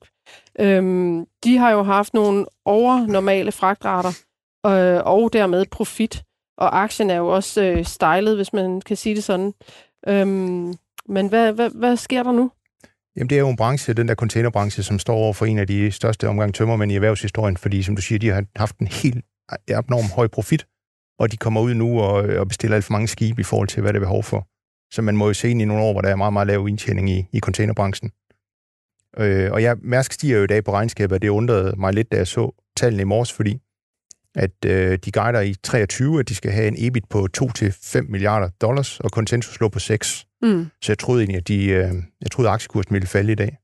[0.60, 4.10] Øhm, de har jo haft nogle overnormale fragtrater
[4.66, 6.24] øh, og dermed profit.
[6.58, 9.54] Og aktien er jo også øh, stylet, hvis man kan sige det sådan.
[10.08, 10.74] Øhm,
[11.06, 12.52] men hvad, hvad, hvad sker der nu?
[13.16, 15.68] Jamen, det er jo en branche, den der containerbranche, som står over for en af
[15.68, 19.26] de største omgang tømmermænd i erhvervshistorien, fordi, som du siger, de har haft en helt
[19.68, 20.66] abnorm høj profit,
[21.20, 23.82] og de kommer ud nu og, og bestiller alt for mange skibe i forhold til,
[23.82, 24.48] hvad der er behov for.
[24.94, 26.68] Så man må jo se ind i nogle år, hvor der er meget, meget lav
[26.68, 28.12] indtjening i, i containerbranchen.
[29.18, 32.12] Øh, og ja, Mærsk stiger jo i dag på regnskabet, og det undrede mig lidt,
[32.12, 33.60] da jeg så tallene i morges, fordi
[34.36, 38.50] at øh, de guider i 23, at de skal have en EBIT på 2-5 milliarder
[38.62, 40.26] dollars, og konsensus lå på 6.
[40.42, 40.68] Mm.
[40.82, 43.58] Så jeg troede egentlig, at de, øh, jeg troede, at aktiekursen ville falde i dag.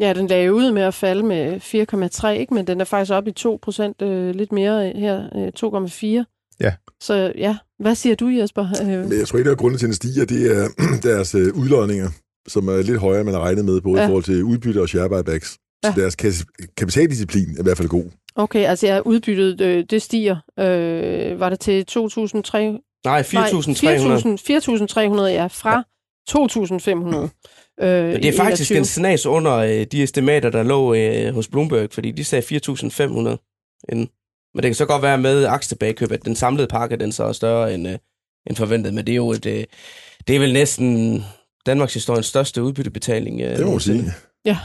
[0.00, 2.54] Ja, den lagde ud med at falde med 4,3, ikke?
[2.54, 6.39] men den er faktisk oppe i 2 procent, øh, lidt mere her, øh, 2,4.
[6.60, 6.72] Ja.
[7.00, 8.66] Så ja, hvad siger du, Jesper?
[8.82, 10.68] Øh, Men jeg tror ikke, at grunden til, at den stiger, det er
[11.08, 12.08] deres øh, udlodninger,
[12.48, 14.02] som er lidt højere, end man har regnet med, både Ja.
[14.02, 14.06] ja.
[14.06, 15.48] i forhold til udbytte og share buybacks.
[15.84, 16.02] Så Ja.
[16.02, 16.44] deres kas-
[16.76, 18.04] kapitaldisciplin er i hvert fald god.
[18.34, 20.36] okay, altså ja, udbyttet, øh, det stiger.
[20.58, 23.02] Øh, var det til 2.300?
[23.04, 24.36] Nej, 4.300.
[24.36, 25.84] 4.300, ja, fra
[26.30, 27.84] 2.500.
[27.84, 31.88] Øh, det er faktisk en snas under øh, de estimater, der lå øh, hos Bloomberg,
[31.92, 34.08] fordi de sagde 4.500 inden.
[34.54, 37.32] Men det kan så godt være med aktietilbagekøb, at den samlede pakke den så er
[37.32, 37.98] større end, øh,
[38.46, 38.94] end forventet.
[38.94, 39.64] Men det er jo et, øh,
[40.26, 41.22] det er vel næsten
[41.66, 43.40] Danmarks historiens største udbyttebetaling.
[43.40, 44.12] Øh, Det må man sige.
[44.44, 44.58] Ja.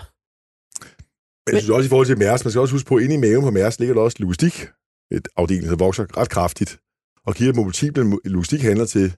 [1.47, 3.15] Men jeg synes også i forhold til Mærs, man skal også huske på, at inde
[3.15, 4.67] i maven på Mærs ligger der også logistik,
[5.11, 6.79] et afdeling, der vokser ret kraftigt.
[7.25, 9.15] Og kigger på multiple logistikhandler til,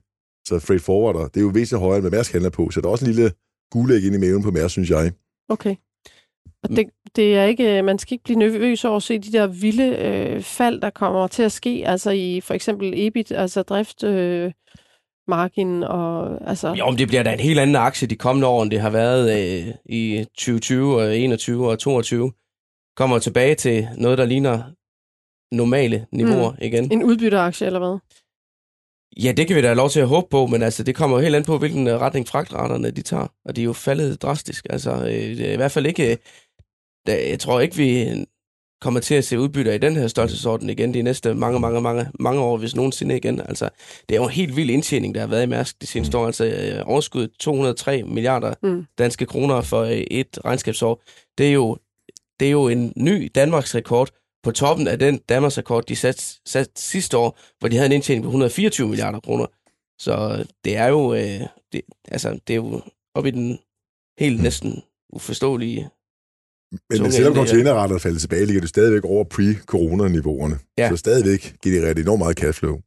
[0.48, 2.70] så freight forwarder, det er jo væsentligt højere, end hvad Mærsk handler på.
[2.70, 3.32] Så der er også en lille
[3.70, 5.12] gulæg inde i maven på Mærs, synes jeg.
[5.48, 5.74] Okay.
[6.70, 9.46] Og det, det er ikke, man skal ikke blive nervøs over at se de der
[9.46, 14.04] vilde øh, fald, der kommer til at ske, altså i for eksempel EBIT, altså drift,
[14.04, 14.52] øh,
[15.28, 16.74] margin og altså...
[16.74, 18.90] Jo, men det bliver da en helt anden aktie de kommende år, end det har
[18.90, 22.32] været øh, i 2020 og 21 og 22.
[22.96, 24.62] Kommer tilbage til noget, der ligner
[25.52, 26.58] normale niveauer mm.
[26.60, 26.92] igen.
[26.92, 27.98] En udbytteaktie, eller hvad?
[29.24, 31.16] Ja, det kan vi da have lov til at håbe på, men altså, det kommer
[31.16, 33.26] jo helt an på, hvilken øh, retning fragtraterne de tager.
[33.44, 34.66] Og de er jo faldet drastisk.
[34.70, 36.18] Altså, øh, det er i hvert fald ikke...
[37.08, 38.08] øh, Da, jeg tror ikke, vi
[38.80, 42.06] kommer til at se udbytter i den her størrelsesorden igen de næste mange, mange, mange,
[42.20, 43.40] mange år, hvis nogensinde igen.
[43.40, 43.68] Altså,
[44.08, 46.26] det er jo en helt vild indtjening, der har været i Mærsk de seneste år.
[46.26, 48.86] Altså, øh, overskud 203 milliarder Mm.
[48.98, 51.02] danske kroner for øh, et regnskabsår.
[51.38, 51.76] Det er jo,
[52.40, 54.10] det er jo en ny Danmarks rekord
[54.42, 57.92] på toppen af den Danmarks rekord, de satte sat sidste år, hvor de havde en
[57.92, 59.46] indtjening på 124 milliarder kroner.
[59.98, 61.40] Så det er jo, øh,
[61.72, 62.82] det, altså, det er jo
[63.14, 63.58] op i den
[64.18, 64.82] helt næsten
[65.12, 65.88] uforståelige.
[66.72, 67.38] Men, men selvom ja.
[67.38, 70.58] containerretter er faldet tilbage, ligger det stadigvæk over pre-corona-niveauerne.
[70.78, 70.88] Ja.
[70.88, 72.78] Så stadigvæk genererer det enormt meget cashflow.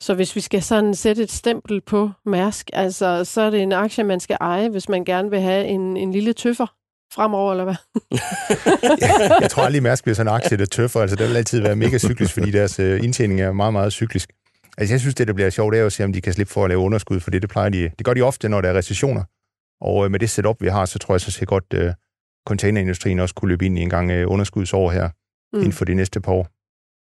[0.00, 3.72] Så hvis vi skal sådan sætte et stempel på Mærsk, altså, så er det en
[3.72, 6.66] aktie, man skal eje, hvis man gerne vil have en, en lille tøffer
[7.14, 7.74] fremover, eller hvad?
[9.00, 11.00] jeg, jeg tror aldrig, Mærsk bliver sådan en aktie, der tøffer.
[11.00, 14.30] Altså, det vil altid være mega cyklisk, fordi deres uh, indtjening er meget, meget cyklisk.
[14.78, 16.52] Altså, jeg synes, det, der bliver sjovt, det er at se, om de kan slippe
[16.52, 17.90] for at lave underskud, for det, det plejer de.
[17.98, 19.22] Det gør de ofte, når der er recessioner.
[19.84, 21.92] Og uh, med det setup, vi har, så tror jeg så ser godt, uh,
[22.48, 25.08] containerindustrin også kunne løbe ind i en gang uh, underskudsår her,
[25.52, 25.58] mm.
[25.58, 26.48] inden for de næste par år.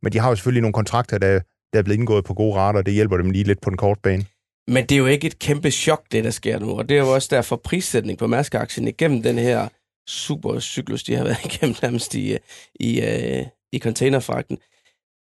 [0.03, 1.39] Men de har jo selvfølgelig nogle kontrakter, der,
[1.73, 3.77] der er blevet indgået på gode rater, og det hjælper dem lige lidt på den
[3.77, 4.25] korte bane.
[4.67, 7.01] Men det er jo ikke et kæmpe chok, det der sker nu, og det er
[7.01, 9.67] jo også derfor prissætning på Mærsk-aktien igennem den her
[10.07, 12.37] super cyklus, de har været igennem nærmest i,
[12.75, 14.57] i, uh, i containerfragten.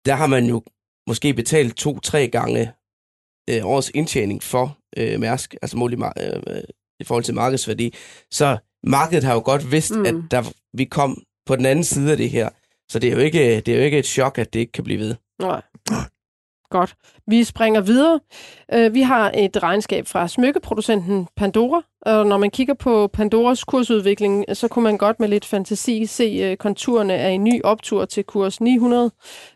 [0.05, 0.63] Der har man jo
[1.07, 2.71] måske betalt to-tre gange
[3.51, 6.03] uh, årets indtjening for uh, Mærsk, altså mål i, uh,
[6.99, 7.93] i forhold til markedsværdi.
[8.31, 10.05] Så markedet har jo godt vidst, mm.
[10.05, 12.49] at der, vi kom på den anden side af det her.
[12.89, 14.83] Så det er, jo ikke, det er jo ikke et chok, at det ikke kan
[14.83, 15.15] blive ved.
[15.41, 15.62] Nej.
[16.69, 16.95] Godt.
[17.27, 18.19] Vi springer videre.
[18.73, 24.45] Øh, vi har et regnskab fra smykkeproducenten Pandora, og når man kigger på Pandoras kursudvikling,
[24.53, 28.23] så kunne man godt med lidt fantasi se øh, konturerne af en ny optur til
[28.23, 29.12] kurs 900.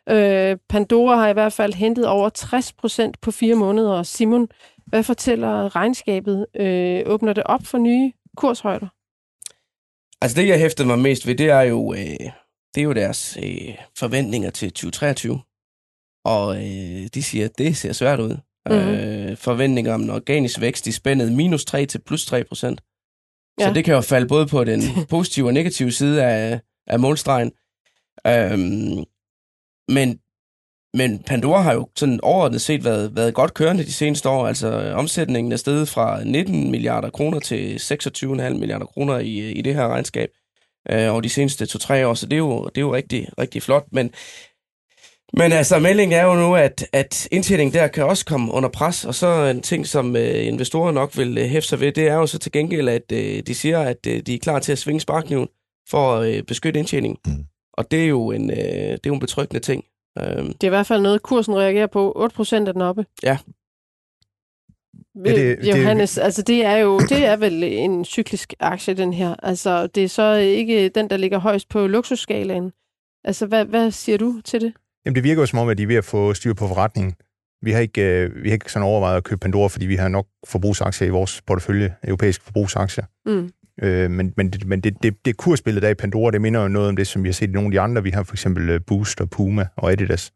[0.10, 4.04] Øh, Pandora har i hvert fald hentet over 60 procent på fire måneder.
[4.04, 4.48] Simon,
[4.92, 6.46] hvad fortæller regnskabet?
[7.06, 8.88] Åbner det op for nye kurshøjder?
[10.22, 11.94] Altså det, jeg hæftede mig mest ved, det er jo,
[12.76, 13.38] det er jo deres
[13.98, 15.42] forventninger til 2023.
[16.26, 18.38] Og øh, de siger, at det ser svært ud.
[18.70, 18.90] Mm-hmm.
[18.90, 22.82] Øh, forventninger om en organisk vækst i spændet minus 3 til plus 3 procent.
[23.60, 23.68] Ja.
[23.68, 27.52] Så det kan jo falde både på den positive og negative side af, af målstregen.
[28.28, 29.06] Øhm,
[29.88, 30.20] men,
[30.94, 34.48] men Pandora har jo sådan overordnet set været, været godt kørende de seneste år.
[34.48, 39.76] Altså omsætningen er steget fra 19 milliarder kroner til 26,5 milliarder kroner i, i det
[39.76, 40.30] her regnskab
[40.92, 42.14] øh, over de seneste to-tre år.
[42.14, 43.86] Så det er jo, det er jo rigtig, rigtig flot.
[43.92, 44.12] Men
[45.34, 49.06] men altså, meldingen er jo nu, at, at indtjeningen der kan også komme under pres,
[49.06, 52.14] og så en ting, som øh, investorer nok vil øh, hæfte sig ved, det er
[52.14, 54.78] jo så til gengæld, at øh, de siger, at øh, de er klar til at
[54.78, 55.48] svinge sparkniven
[55.90, 57.18] for at øh, beskytte indtjeningen.
[57.26, 57.46] Mm.
[57.74, 59.84] Og det er jo en, øh, det er jo en betryggende ting.
[60.20, 62.30] Um, det er i hvert fald noget, kursen reagerer på.
[62.40, 63.06] 8% af den oppe.
[63.24, 63.38] Ja.
[65.26, 69.14] Ja, det, Johannes, det, altså det er jo det er vel en cyklisk aktie, den
[69.14, 69.36] her.
[69.44, 72.72] Altså det er så ikke den, der ligger højst på luksusskalaen.
[73.24, 74.74] Altså hvad, hvad siger du til det?
[75.06, 77.16] Jamen, det virker jo som om, at de er ved at få styr på forretningen.
[77.62, 80.08] Vi har ikke, øh, vi har ikke sådan overvejet at købe Pandora, fordi vi har
[80.08, 83.06] nok forbrugsaktier i vores portefølje, europæiske forbrugsaktier.
[83.26, 83.52] Mm.
[83.82, 86.68] Øh, men men, det, men det, det, det kursbillede der i Pandora, det minder jo
[86.68, 88.04] noget om det, som vi har set i nogle af de andre.
[88.04, 90.32] Vi har for eksempel øh, Boost og Puma og Adidas.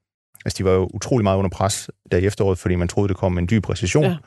[0.45, 3.17] Altså, de var jo utrolig meget under pres der i efteråret, fordi man troede, det
[3.17, 4.03] kom en dyb recession.
[4.03, 4.17] Ja.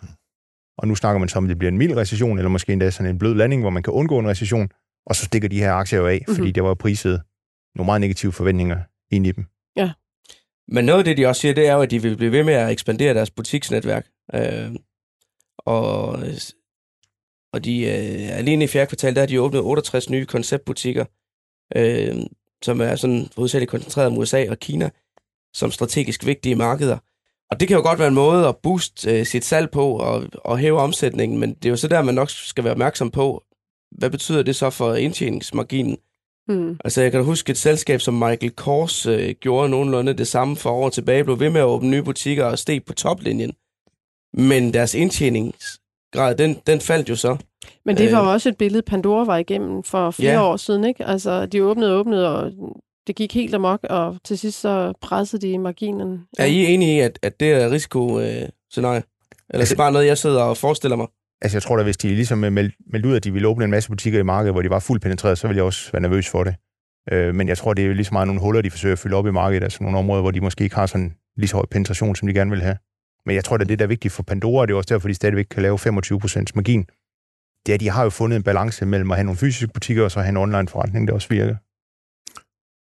[0.78, 2.90] Og nu snakker man så om, at det bliver en mild recession, eller måske endda
[2.90, 4.68] sådan en blød landing, hvor man kan undgå en recession.
[5.06, 6.36] Og så stikker de her aktier jo af, mm-hmm.
[6.36, 7.22] fordi der var priset
[7.74, 8.78] nogle meget negative forventninger
[9.10, 9.44] ind i dem.
[9.76, 9.92] Ja.
[10.68, 12.44] Men noget af det, de også siger, det er jo, at de vil blive ved
[12.44, 14.06] med at ekspandere deres butiksnetværk.
[14.34, 14.70] Øh,
[15.58, 16.18] og,
[17.52, 21.04] og de, øh, alene i fjerde kvartal, der har de åbnet 68 nye konceptbutikker,
[21.76, 22.16] øh,
[22.62, 24.90] som er sådan hovedsageligt koncentreret om USA og Kina,
[25.54, 26.98] som strategisk vigtige markeder.
[27.50, 30.26] Og det kan jo godt være en måde at booste øh, sit salg på og,
[30.34, 33.44] og hæve omsætningen, men det er jo så der, man nok skal være opmærksom på,
[33.90, 35.96] hvad betyder det så for indtjeningsmarginen?
[36.48, 36.78] Mm.
[36.84, 40.70] Altså, jeg kan huske et selskab som Michael Kors øh, gjorde nogenlunde det samme for
[40.70, 43.52] år tilbage, blev ved med at åbne nye butikker og steg på toplinjen.
[44.32, 44.94] Men deres
[46.14, 47.36] indtjeningsgrad, den, den faldt jo så.
[47.84, 50.42] Men det var øh, også et billede, Pandora var igennem for flere ja.
[50.42, 51.04] år siden, ikke?
[51.04, 52.52] Altså, de åbnede og åbnede, og
[53.06, 56.20] det gik helt amok, og til sidst så pressede de marginen.
[56.38, 59.02] Er I enige i, at, at det er risikoscenarie?
[59.50, 61.06] Eller altså, det er bare noget, jeg sidder og forestiller mig?
[61.42, 63.88] Altså, jeg tror da, hvis de ligesom meldte ud, at de ville åbne en masse
[63.88, 66.44] butikker i markedet, hvor de var fuldt penetreret, så ville jeg også være nervøs for
[66.44, 66.54] det.
[67.12, 69.16] Øh, men jeg tror, det er lige så meget nogle huller, de forsøger at fylde
[69.16, 71.64] op i markedet, altså nogle områder, hvor de måske ikke har sådan lige så høj
[71.70, 72.76] penetration, som de gerne vil have.
[73.28, 75.14] Men jeg tror, at det, der er vigtigt for Pandora, det er også derfor, de
[75.14, 76.82] stadigvæk kan lave 25% margin.
[77.66, 80.04] Det er, at de har jo fundet en balance mellem at have nogle fysiske butikker,
[80.04, 81.56] og så have en online forretning, der også virker.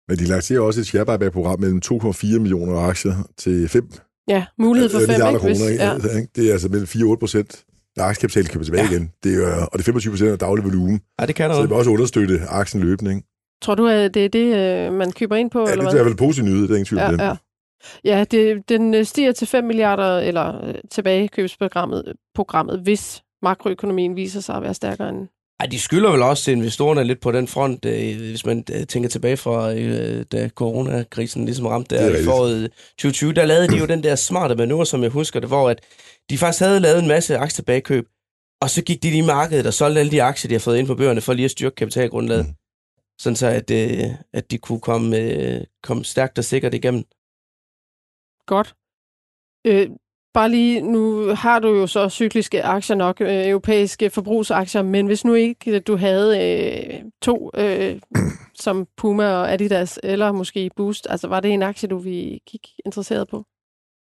[0.10, 3.92] Men de lancerer også et share buyback-program mellem 2,4 millioner aktier til 5
[4.28, 5.40] Ja, mulighed for 5, ikke?
[5.40, 5.84] Kroner, ikke?
[5.84, 5.98] Ja.
[6.36, 7.66] Det er altså mellem 4 og 8 procent
[7.98, 8.92] når aktiekapitalen kommer tilbage ja.
[8.92, 9.12] igen.
[9.24, 11.02] Det er, og det er 25 procent af daglig volumen.
[11.20, 11.58] Ja, det kan noget.
[11.58, 13.28] Så det vil også understøtte aktien løbende, ikke?
[13.62, 15.60] Tror du, at det er det, øh, man køber ind på?
[15.60, 16.02] Ja, eller det hvad?
[16.02, 17.20] er vel positivt nyhed, det er ingen tvivl ja, den.
[17.20, 17.36] Ja.
[18.04, 24.40] Ja, det, den øh, stiger til 5 milliarder, eller øh, tilbagekøbsprogrammet, programmet, hvis makroøkonomien viser
[24.40, 25.28] sig at være stærkere end...
[25.60, 28.88] Ej, de skylder vel også til investorerne lidt på den front, øh, hvis man øh,
[28.88, 33.34] tænker tilbage fra, øh, da coronakrisen ligesom ramte der i foråret 2020.
[33.34, 35.82] Der lavede de jo den der smarte manøvre, som jeg husker det, hvor at
[36.30, 38.06] de faktisk havde lavet en masse aktietilbagekøb,
[38.62, 40.78] og så gik de lige i markedet og solgte alle de aktier, de har fået
[40.78, 42.46] ind på bøgerne, for lige at styrke kapitalgrundlaget.
[42.46, 42.54] Mm.
[43.20, 47.04] Sådan så, at, øh, at de kunne komme, øh, komme stærkt og sikkert igennem.
[48.46, 48.76] Godt.
[49.68, 49.90] Øh,
[50.34, 55.26] bare lige, nu har du jo så cykliske aktier nok, øh, europæiske forbrugsaktier, men hvis
[55.26, 58.02] nu ikke øh, du havde øh, to, øh,
[58.66, 62.70] som Puma og Adidas, eller måske Boost, altså var det en aktie, du vi kigge
[62.86, 63.46] interesseret på?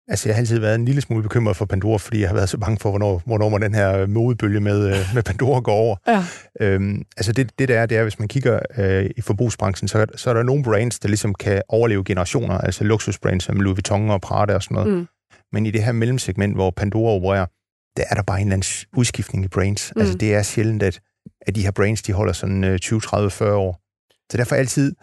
[0.08, 2.48] Altså, jeg har altid været en lille smule bekymret for Pandora, fordi jeg har været
[2.48, 5.96] så bange for, hvornår, hvornår man den her modebølge med, øh, med Pandora går over.
[6.06, 6.24] Ja.
[6.60, 10.06] Øhm, altså, det, det der er, det er, hvis man kigger øh, i forbrugsbranchen, så,
[10.16, 14.10] så er der nogle brands, der ligesom kan overleve generationer, altså luksusbrands som Louis Vuitton
[14.10, 14.92] og Prada og sådan noget.
[14.92, 15.06] Mm.
[15.52, 17.46] Men i det her mellemsegment, hvor Pandora opererer,
[17.96, 19.92] der er der bare en eller anden udskiftning i brands.
[19.96, 20.00] Mm.
[20.00, 21.00] Altså, det er sjældent, at,
[21.46, 23.80] at de her brands, de holder sådan øh, 20, 30, 40 år.
[24.32, 24.94] Så derfor altid,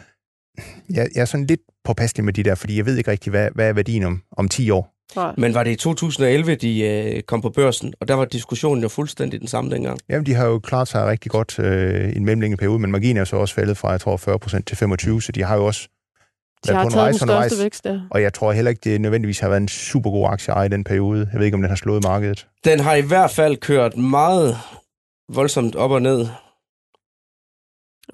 [0.89, 3.49] jeg, jeg er sådan lidt påpasselig med de der, fordi jeg ved ikke rigtig, hvad,
[3.55, 4.93] hvad er værdien om, om 10 år.
[5.15, 5.33] Nej.
[5.37, 8.89] Men var det i 2011, de øh, kom på børsen, og der var diskussionen jo
[8.89, 9.99] fuldstændig den samme dengang?
[10.09, 13.17] Jamen, de har jo klart sig rigtig godt øh, i en mellemlængde periode, men marginen
[13.17, 15.87] er så også faldet fra, jeg tror, 40% til 25%, så de har jo også
[16.67, 17.99] de har på en taget den største vækst, ja.
[18.11, 20.83] Og jeg tror heller ikke, det nødvendigvis har været en super god aktie i den
[20.83, 21.29] periode.
[21.31, 22.47] Jeg ved ikke, om den har slået markedet.
[22.65, 24.57] Den har i hvert fald kørt meget
[25.33, 26.27] voldsomt op og ned.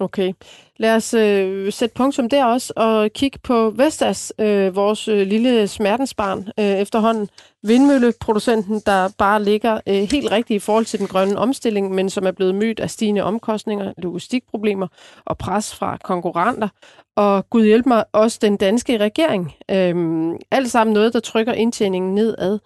[0.00, 0.32] Okay.
[0.76, 5.68] Lad os øh, sætte punktum der også og kigge på Vestas, øh, vores øh, lille
[5.68, 7.28] smertensbarn øh, efterhånden.
[7.62, 12.26] Vindmølleproducenten, der bare ligger øh, helt rigtigt i forhold til den grønne omstilling, men som
[12.26, 14.86] er blevet mødt af stigende omkostninger, logistikproblemer
[15.24, 16.68] og pres fra konkurrenter.
[17.16, 19.52] Og Gud hjælp mig, også den danske regering.
[19.70, 22.58] Øh, alt sammen noget, der trykker indtjeningen nedad.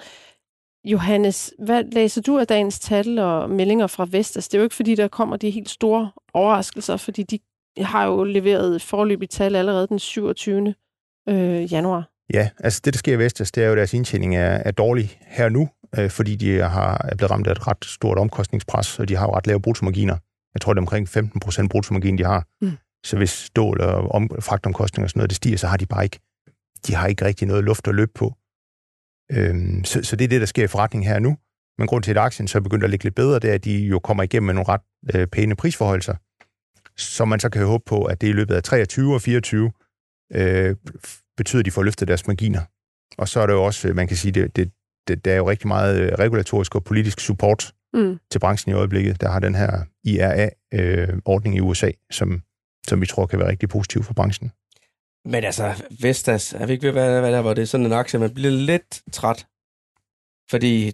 [0.85, 4.49] Johannes, hvad læser du af dagens tal og meldinger fra Vestas?
[4.49, 7.39] Det er jo ikke, fordi der kommer de helt store overraskelser, fordi de
[7.85, 10.75] har jo leveret forløbige tal allerede den 27.
[11.29, 12.09] Øh, januar.
[12.35, 14.71] Ja, altså det, der sker i Vestas, det er jo, at deres indtjening er, er
[14.71, 15.69] dårlig her nu,
[15.99, 19.27] øh, fordi de har, er blevet ramt af et ret stort omkostningspres, og de har
[19.27, 20.17] jo ret lave bruttomarginer.
[20.55, 22.47] Jeg tror, det er omkring 15 procent bruttomargin, de har.
[22.61, 22.73] Mm.
[23.05, 26.05] Så hvis stål og om, fragtomkostninger og sådan noget, det stiger, så har de bare
[26.05, 26.19] ikke,
[26.87, 28.35] de har ikke rigtig noget luft at løbe på.
[29.33, 31.37] Øhm, så, så det er det, der sker i forretningen her nu.
[31.79, 33.65] Men grund til, at aktien så er begyndt at ligge lidt bedre, det er, at
[33.65, 34.81] de jo kommer igennem med nogle ret
[35.15, 36.15] øh, pæne prisforholdelser,
[36.97, 39.73] så man så kan håbe på, at det i løbet af 23 og 24
[40.35, 40.77] øh,
[41.37, 42.61] betyder, at de får løftet deres marginer.
[43.19, 44.73] Og så er der jo også, man kan sige, det, det,
[45.09, 48.19] det, der er jo rigtig meget øh, regulatorisk og politisk support mm.
[48.31, 49.21] til branchen i øjeblikket.
[49.21, 52.43] Der har den her IRA-ordning øh, i USA, som,
[52.89, 54.53] som vi tror kan være rigtig positiv for branchen.
[55.25, 57.69] Men altså, Vestas, er vi ikke ved, hvad, hvad der var det?
[57.69, 59.47] Sådan en aktie, man bliver lidt træt.
[60.51, 60.93] Fordi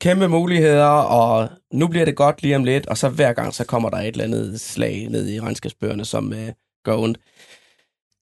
[0.00, 3.64] kæmpe muligheder, og nu bliver det godt lige om lidt, og så hver gang, så
[3.64, 6.52] kommer der et eller andet slag ned i regnskabsbøgerne, som øh,
[6.84, 7.18] gør ondt.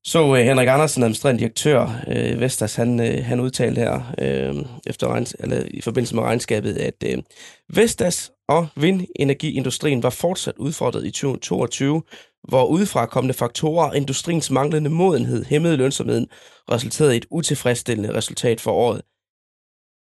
[0.04, 5.16] Så øh, Henrik Andersen, administrerende direktør øh, Vestas, han, øh, han udtalte her øh, efter
[5.16, 7.22] regns- eller, i forbindelse med regnskabet, at øh,
[7.68, 12.02] Vestas og vindenergiindustrien var fortsat udfordret i 2022,
[12.48, 16.26] hvor udefrakommende faktorer og industriens manglende modenhed hæmmede lønsomheden
[16.70, 19.02] resulterede i et utilfredsstillende resultat for året.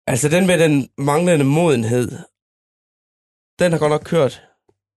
[0.08, 2.12] Altså den med den manglende modenhed,
[3.60, 4.44] den har godt nok kørt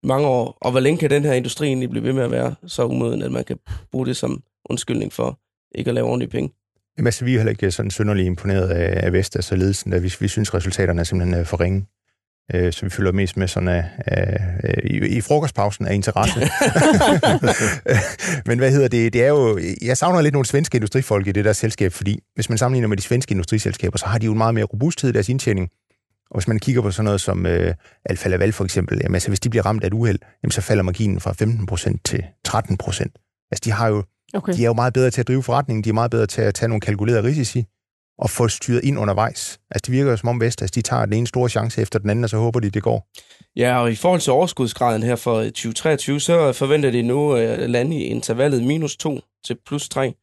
[0.03, 2.55] mange år, og hvor længe kan den her industri egentlig blive ved med at være
[2.66, 3.59] så umoden, at man kan
[3.92, 5.40] bruge det som undskyldning for
[5.75, 6.55] ikke at lave ordentlige penge?
[6.97, 10.14] Jamen altså, vi er heller ikke sådan synderligt imponeret af, Vestas og ledelsen, da vi,
[10.20, 11.87] vi synes, resultaterne er simpelthen øh, for ringe
[12.54, 16.40] øh, så vi følger mest med sådan af, af, af, i, i frokostpausen af interesse.
[18.48, 19.12] Men hvad hedder det?
[19.12, 22.48] Det er jo, jeg savner lidt nogle svenske industrifolk i det der selskab, fordi hvis
[22.48, 25.12] man sammenligner med de svenske industriselskaber, så har de jo en meget mere robusthed i
[25.12, 25.68] deres indtjening.
[26.30, 29.28] Og hvis man kigger på sådan noget som øh, Alfa Laval for eksempel, jamen, altså,
[29.28, 31.33] hvis de bliver ramt af et uheld, jamen, så falder marginen fra
[31.92, 33.48] 15% til 13%.
[33.50, 34.04] Altså de har jo
[34.35, 34.52] Okay.
[34.52, 36.54] De er jo meget bedre til at drive forretningen, de er meget bedre til at
[36.54, 37.64] tage nogle kalkulerede risici,
[38.18, 39.61] og få styret ind undervejs.
[39.70, 42.11] Altså, det virker jo som om Vestas, de tager den ene store chance efter den
[42.11, 43.09] anden, og så håber de, det går.
[43.57, 47.96] Ja, og i forhold til overskudsgraden her for 2023, så forventer de nu at lande
[47.96, 50.14] i intervallet minus 2 til plus 3.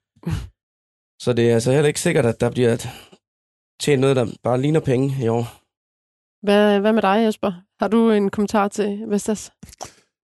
[1.21, 2.77] Så det er altså heller ikke sikkert, at der bliver
[3.81, 5.61] tjent noget, der bare ligner penge i år.
[6.45, 7.51] Hvad, hvad med dig, Jesper?
[7.79, 9.51] Har du en kommentar til Vestas?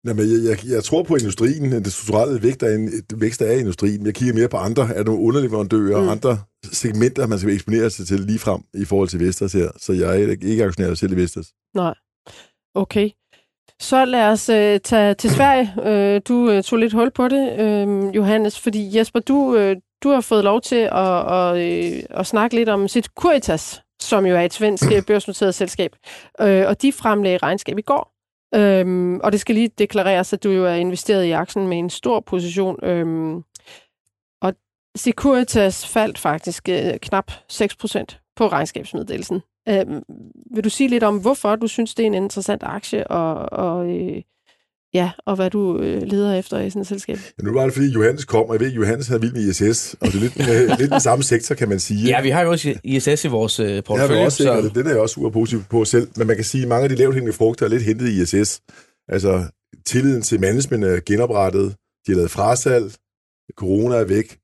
[0.05, 2.77] Nej, men jeg, jeg, jeg tror på industrien, det strukturelle vækst af,
[3.15, 4.05] vækst af industrien.
[4.05, 6.09] Jeg kigger mere på andre, er nogle underleverandører, mm.
[6.09, 6.37] andre
[6.71, 9.69] segmenter, man skal eksponere sig til lige frem i forhold til Vestas her.
[9.77, 11.47] Så jeg er ikke aktionær selv i Vestas.
[11.75, 11.93] Nej.
[12.75, 13.09] Okay.
[13.79, 15.73] Så lad os uh, tage til Sverige.
[15.77, 20.09] Uh, du uh, tog lidt hul på det, uh, Johannes, fordi Jesper, du, uh, du
[20.09, 24.35] har fået lov til at, at, uh, at snakke lidt om sit Curitas, som jo
[24.35, 25.91] er et svensk børsnoteret selskab.
[26.39, 28.12] Uh, og de fremlagde regnskab i går.
[28.55, 31.89] Øhm, og det skal lige deklareres, at du jo er investeret i aktien med en
[31.89, 32.85] stor position.
[32.85, 33.43] Øhm,
[34.41, 34.53] og
[34.95, 39.41] Securitas faldt faktisk øh, knap 6% på regnskabsmeddelelsen.
[39.69, 40.03] Øhm,
[40.55, 43.89] vil du sige lidt om, hvorfor du synes, det er en interessant aktie, og, og,
[43.89, 44.21] øh,
[44.93, 47.17] Ja, og hvad du øh, leder efter i sådan et selskab.
[47.17, 49.41] Ja, nu var det, fordi Johannes kom, og jeg ved, at Johannes er vild med
[49.41, 52.05] ISS, og det er lidt, med, lidt den samme sektor, kan man sige.
[52.07, 54.15] Ja, vi har jo også ISS i vores øh, Ja, portefølje.
[54.15, 56.07] men også så- sikkert, den er jeg også super positiv på selv.
[56.17, 58.21] Men man kan sige, at mange af de lavt hængende frugter er lidt hentet i
[58.21, 58.61] ISS.
[59.09, 59.43] Altså,
[59.85, 61.75] tilliden til management er genoprettet.
[62.07, 62.91] De har lavet frasalg.
[63.57, 64.37] Corona er væk.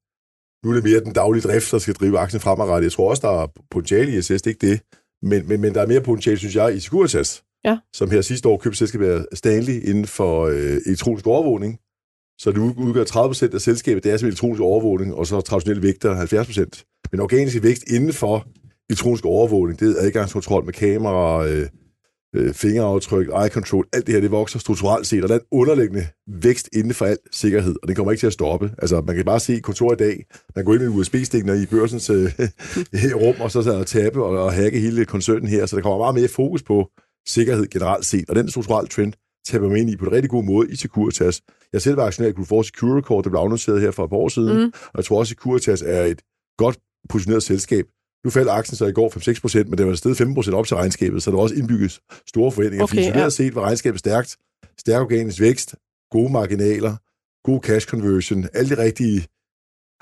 [0.64, 2.84] Nu er det mere den daglige drift, der skal drive aktien fremadrettet.
[2.86, 4.80] Jeg tror også, der er potentiale i ISS, det er ikke det.
[5.24, 7.44] Men, men, men der er mere potentiale, synes jeg, i Securitas.
[7.66, 7.78] Ja.
[7.94, 11.80] Som her sidste år købte selskabet Stanley inden for øh, elektronisk overvågning.
[12.40, 16.16] Så det udgør 30% af selskabet, det er som elektronisk overvågning, og så traditionelle vægter
[16.16, 17.10] 70%.
[17.12, 18.48] Men organisk vækst inden for
[18.90, 21.68] elektronisk overvågning, det er adgangskontrol med kamera, øh,
[22.36, 25.46] øh, fingeraftryk, eye control, alt det her, det vokser strukturelt set, og der er en
[25.52, 28.72] underliggende vækst inden for alt sikkerhed, og den kommer ikke til at stoppe.
[28.78, 32.10] Altså, man kan bare se kontoret i dag, man går ind med USB-stikker i børsens
[32.10, 32.32] øh,
[33.24, 36.16] rum, og så, så tabe og, og hacke hele koncernen her, så der kommer meget
[36.16, 36.90] mere fokus på
[37.30, 39.14] sikkerhed generelt set, og den strukturelle trend
[39.46, 41.42] taber man ind i på en rigtig god måde i Securitas.
[41.74, 44.30] Jeg selv var aktionær i Q4 Securicore, det blev afnoteret her for et par år
[44.30, 44.72] siden, Mm.
[44.86, 46.22] og jeg tror også, at Securitas er et
[46.58, 46.78] godt
[47.10, 47.86] positioneret selskab.
[48.26, 50.68] Nu faldt aktien så i går 5-6 procent, men det var stedet 15 procent op
[50.68, 52.84] til regnskabet, så der var også indbygget store forventninger.
[52.84, 53.30] Okay, Fordi ja.
[53.30, 54.38] set var regnskabet stærkt,
[54.80, 55.76] stærk organisk vækst,
[56.12, 56.96] gode marginaler,
[57.44, 59.28] god cash conversion, alle de rigtige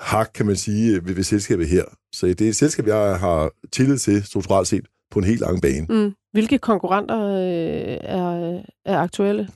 [0.00, 1.84] hak, kan man sige, ved, ved selskabet her.
[2.14, 5.62] Så det er et selskab, jeg har tillid til strukturelt set på en helt lang
[5.62, 5.86] bane.
[5.88, 6.12] Mm.
[6.38, 9.48] Hvilke konkurrenter øh, er, er aktuelle?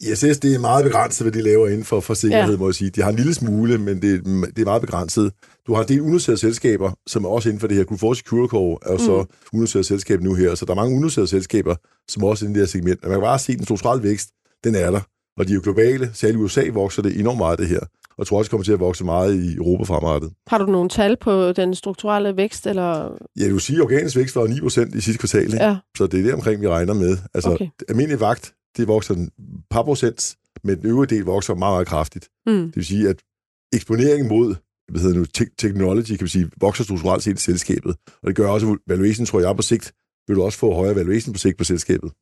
[0.00, 2.58] ISS, det er meget begrænset, hvad de laver inden for, for sikkerhed, Ja.
[2.58, 2.90] må jeg sige.
[2.90, 4.24] De har en lille smule, men det,
[4.56, 5.32] det er meget begrænset.
[5.66, 7.84] Du har en del unoterede selskaber, som er også inden for det her.
[7.84, 9.28] Q4 Securicore er jo så Mm.
[9.52, 9.58] mm.
[9.58, 11.74] unoterede selskab nu her, så der er mange unoterede selskaber,
[12.08, 13.02] som også er inden i det her segment.
[13.02, 14.28] Men man kan bare se, at den strukturelle vækst,
[14.64, 15.00] den er der.
[15.36, 17.80] Og de er jo globale, særligt i USA vokser det enormt meget, det her.
[17.80, 20.32] Og jeg tror også, kommer til at vokse meget i Europa fremadrettet.
[20.46, 22.66] Har du nogle tal på den strukturelle vækst?
[22.66, 23.18] Eller?
[23.40, 24.46] Ja, du vil sige, at organisk vækst var
[24.92, 25.64] 9% i sidste kvartal, ikke?
[25.64, 27.16] Ja, så det er det omkring, vi regner med.
[27.34, 27.68] Altså, Okay.
[27.88, 29.30] almindelig vagt, det vokser en
[29.70, 32.28] par procent, men den øvrige del vokser meget, meget kraftigt.
[32.46, 32.52] mm.
[32.66, 33.16] Det vil sige, at
[33.72, 34.54] eksponeringen mod
[34.90, 37.96] hvad hedder nu, te- technology, kan vi sige, vokser strukturelt set i selskabet.
[38.22, 39.92] Og det gør også, at valuation, tror jeg, på sigt,
[40.26, 42.12] vil du også få højere valuation på sigt på selskabet.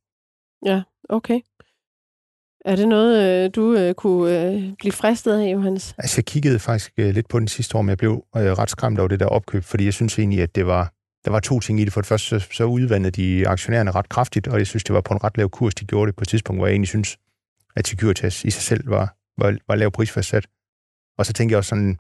[1.09, 1.41] okay.
[2.65, 5.95] Er det noget, øh, du øh, kunne øh, blive fristet af, Johannes?
[5.99, 8.71] Altså, jeg kiggede faktisk øh, lidt på den sidste år, men jeg blev øh, ret
[8.71, 10.93] skræmt over det der opkøb, fordi jeg synes egentlig, at det var,
[11.25, 11.93] der var to ting i det.
[11.93, 15.01] For det første, så, så udvandede de aktionærerne ret kraftigt, og jeg synes, det var
[15.01, 17.17] på en ret lav kurs, de gjorde det på et tidspunkt, hvor jeg egentlig synes,
[17.77, 20.47] at Securitas i sig selv var, var, var lav prisfastsat.
[21.19, 21.99] Og så tænkte jeg også sådan,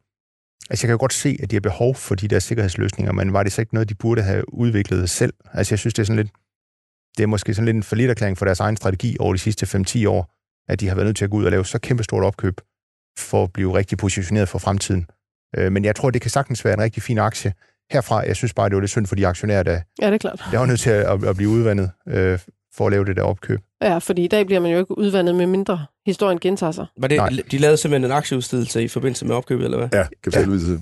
[0.70, 3.32] altså jeg kan jo godt se, at de har behov for de der sikkerhedsløsninger, men
[3.32, 5.34] var det så ikke noget, de burde have udviklet selv?
[5.52, 6.32] Altså jeg synes, det er sådan lidt,
[7.16, 10.08] det er måske sådan lidt en forlitterklæring for deres egen strategi over de sidste 5-10
[10.08, 12.60] år, at de har været nødt til at gå ud og lave så kæmpestort opkøb,
[13.18, 15.06] for at blive rigtig positioneret for fremtiden.
[15.56, 17.52] Øh, men jeg tror, det kan sagtens være en rigtig fin aktie.
[17.90, 20.18] Herfra, jeg synes bare, det var lidt synd for de aktionærer, der, Ja, det er
[20.18, 20.42] klart.
[20.52, 22.38] der var nødt til at, at blive udvandet øh,
[22.74, 23.60] for at lave det der opkøb.
[23.82, 26.86] Ja, fordi i dag bliver man jo ikke udvandet med mindre historien gentager sig.
[26.98, 27.28] Var det, Nej.
[27.50, 29.88] de lavede simpelthen en aktieudstedelse i forbindelse med opkøbet, eller hvad?
[29.92, 30.80] Ja, kapitaludvidelse.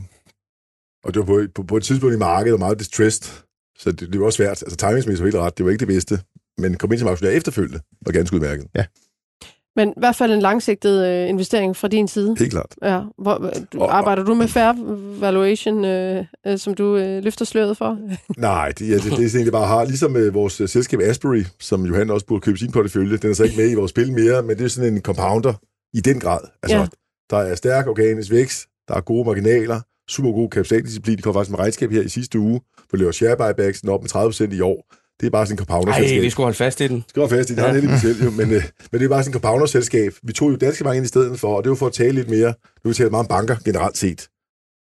[1.04, 3.42] Og det var på, på, på et tidspunkt i markedet, meget distressed,
[3.78, 4.62] så det, det var også svært.
[4.62, 6.20] Altså timingsmæssigt var helt ret, det var ikke det bedste.
[6.58, 8.66] Men kom ind som aktionær efterfølgende, var ganske udmærket.
[9.80, 12.36] Men i hvert fald en langsigtet øh, investering fra din side.
[12.38, 12.74] Helt klart.
[12.82, 13.00] Ja.
[13.18, 14.72] Hvor, du, Og- arbejder du med fair
[15.20, 17.98] valuation, øh, øh, som du øh, løfter sløret for?
[18.38, 19.84] Nej, det, ja, det, det er det bare har.
[19.84, 23.34] Ligesom øh, vores øh, selskab Asbury, som Johan også burde købe sin portefølje, den er
[23.34, 25.54] så ikke med i vores spil mere, men det er sådan en compounder
[25.94, 26.40] i den grad.
[26.62, 26.86] Altså, Ja.
[27.30, 31.16] der er stærk organisk vækst, der er gode marginaler, super god kapitaldisciplin.
[31.16, 34.02] De kom faktisk med regnskab her i sidste uge, hvor laver share buybacks den op
[34.02, 34.94] med 30% i år.
[35.20, 37.04] Det er bare sådan en compounder Nej, vi skulle holde fast i den.
[37.08, 37.74] skal være fast i, det har Ja.
[37.74, 37.80] ja.
[37.80, 38.62] lidt selv, jo, men, øh,
[38.92, 40.12] men det er bare sådan et compounder-selskab.
[40.22, 42.12] Vi tog jo danske bank ind i stedet for, og det var for at tale
[42.12, 42.48] lidt mere.
[42.48, 42.54] Nu
[42.84, 44.28] har vi talt meget om banker generelt set.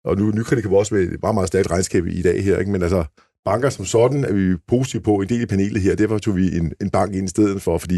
[0.05, 2.71] Og nu kan vi også med et meget, meget stærkt regnskab i dag her, ikke?
[2.71, 3.03] men altså
[3.45, 6.57] banker som sådan er vi positive på en del i panelet her, derfor tog vi
[6.57, 7.97] en, en bank ind i stedet for, fordi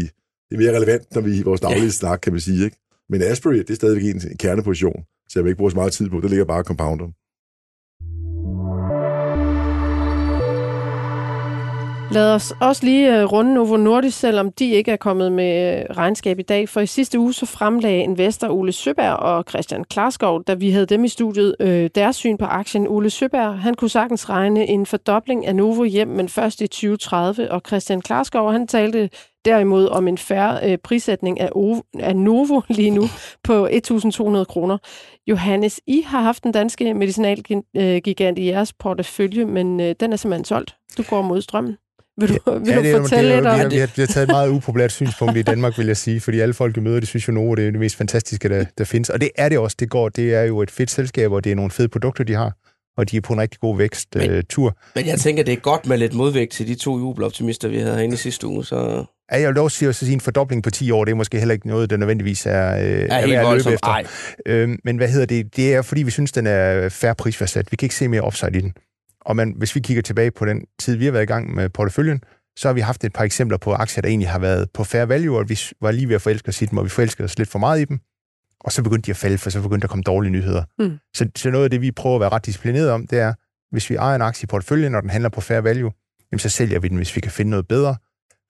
[0.50, 1.90] det er mere relevant, når vi i vores daglige ja.
[1.90, 2.64] snak, kan man sige.
[2.64, 2.76] Ikke?
[3.10, 5.92] Men Asbury, det er stadigvæk en, en kerneposition, så jeg vil ikke bruge så meget
[5.92, 6.20] tid på.
[6.20, 7.06] Det ligger bare compounder.
[12.12, 15.96] Lad os også lige øh, runde Novo Nordisk, selvom de ikke er kommet med øh,
[15.96, 16.68] regnskab i dag.
[16.68, 20.86] For i sidste uge så fremlagde investor Ole Søberg og Christian Klarskov, da vi havde
[20.86, 22.88] dem i studiet, øh, deres syn på aktien.
[22.88, 27.50] Ole Søberg, han kunne sagtens regne en fordobling af Novo hjem, men først i 2030.
[27.50, 29.10] Og Christian Klarskov, han talte
[29.44, 33.02] derimod om en færre prissætning af, Ovo, af Novo lige nu
[33.44, 34.78] på 1.200 kroner.
[35.26, 40.76] Johannes, I har haft den danske medicinalgigant i jeres portefølje, men den er simpelthen solgt.
[40.96, 41.76] Du går mod strømmen.
[42.20, 43.72] Vil du, vil Ja, du det fortælle det lidt om vi har, det?
[43.72, 46.40] vi har, vi har taget et meget upopulært synspunkt i Danmark, vil jeg sige, fordi
[46.40, 48.84] alle folk, vi møder, det synes jo Novo, det er det mest fantastiske, der, der
[48.84, 49.10] findes.
[49.10, 49.76] Og det er det også.
[49.80, 52.34] Det går, det er jo et fedt selskab, og det er nogle fede produkter, de
[52.34, 52.52] har,
[52.96, 54.76] og de er på en rigtig god Men- væksttur.
[54.94, 57.94] Men jeg tænker, det er godt med lidt modvægt til de to jubeloptimister, vi havde
[57.94, 60.90] herinde i sidste uge, så Ja, jeg vil dog sige, at en fordobling på 10
[60.90, 63.46] år, det er måske heller ikke noget, der nødvendigvis er, øh, er, er helt værd
[63.46, 63.88] at løbe efter.
[63.88, 64.04] Ej.
[64.46, 65.56] Øhm, men hvad hedder det?
[65.56, 67.66] Det er, fordi vi synes, den er færre prisfastsat.
[67.72, 68.72] Vi kan ikke se mere upside i den.
[69.28, 71.68] Og man, hvis vi kigger tilbage på den tid, vi har været i gang med
[71.68, 72.20] porteføljen,
[72.56, 75.04] så har vi haft et par eksempler på aktier, der egentlig har været på fair
[75.04, 77.38] value, og vi var lige ved at forelske os i dem, og vi forelskede os
[77.38, 78.00] lidt for meget i dem.
[78.60, 80.64] Og så begyndte de at falde, for så begyndte der at komme dårlige nyheder.
[80.78, 80.98] Mm.
[81.14, 83.32] Så, så noget af det, vi prøver at være ret disciplineret om, det er,
[83.70, 85.92] hvis vi ejer en aktie i porteføljen, når den handler på fair value,
[86.32, 87.96] jamen så sælger vi den, hvis vi kan finde noget bedre.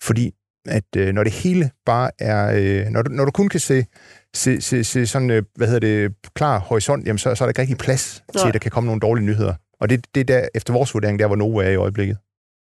[0.02, 0.34] Fordi
[0.66, 3.84] at øh, når det hele bare er, øh, når, du, når du kun kan se,
[4.34, 7.50] se, se, se sådan, øh, hvad hedder det, klar horisont, jamen så, så er der
[7.50, 8.42] ikke rigtig plads Nej.
[8.42, 9.54] til, at der kan komme nogle dårlige nyheder.
[9.80, 12.16] Og det, det er der, efter vores vurdering, der hvor Nova er i øjeblikket.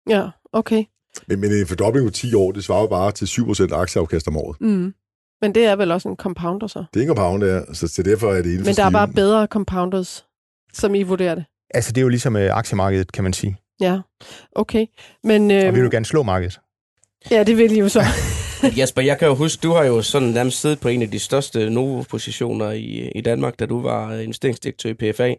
[0.08, 0.84] Ja, okay.
[1.28, 4.60] Men, men en fordobling på 10 år, det svarer bare til 7% aktieafkast om året.
[4.60, 4.94] Mm.
[5.42, 6.78] Men det er vel også en compounder så?
[6.78, 8.90] Det er ikke en compound, der, så, så derfor er det inden Men der er
[8.90, 10.24] bare bedre compounders,
[10.72, 11.44] som I vurderer det?
[11.74, 13.56] Altså, det er jo ligesom øh, aktiemarkedet, kan man sige.
[13.80, 14.00] Ja,
[14.52, 14.86] okay.
[15.24, 16.60] Men, øh, Og vi vil jo gerne slå markedet.
[17.30, 18.02] Ja, det vil I jo så.
[18.78, 21.18] Jesper, jeg kan jo huske, du har jo sådan nærmest siddet på en af de
[21.18, 25.34] største Novo-positioner i, i Danmark, da du var investeringsdirektør i PFA.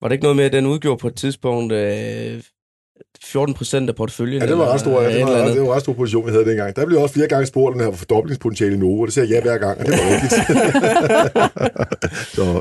[0.00, 2.42] Var det ikke noget med, at den udgjorde på et tidspunkt øh,
[3.24, 4.42] 14 procent af porteføljen?
[4.42, 6.30] Ja, det var ret stor, ja, det, et var, det var ret stor position, vi
[6.30, 6.76] havde dengang.
[6.76, 9.36] Der blev også flere gange spurgt, den her fordoblingspotentiale i Novo, og det sagde jeg
[9.36, 10.32] ja hver gang, og det var rigtigt.
[12.36, 12.60] så,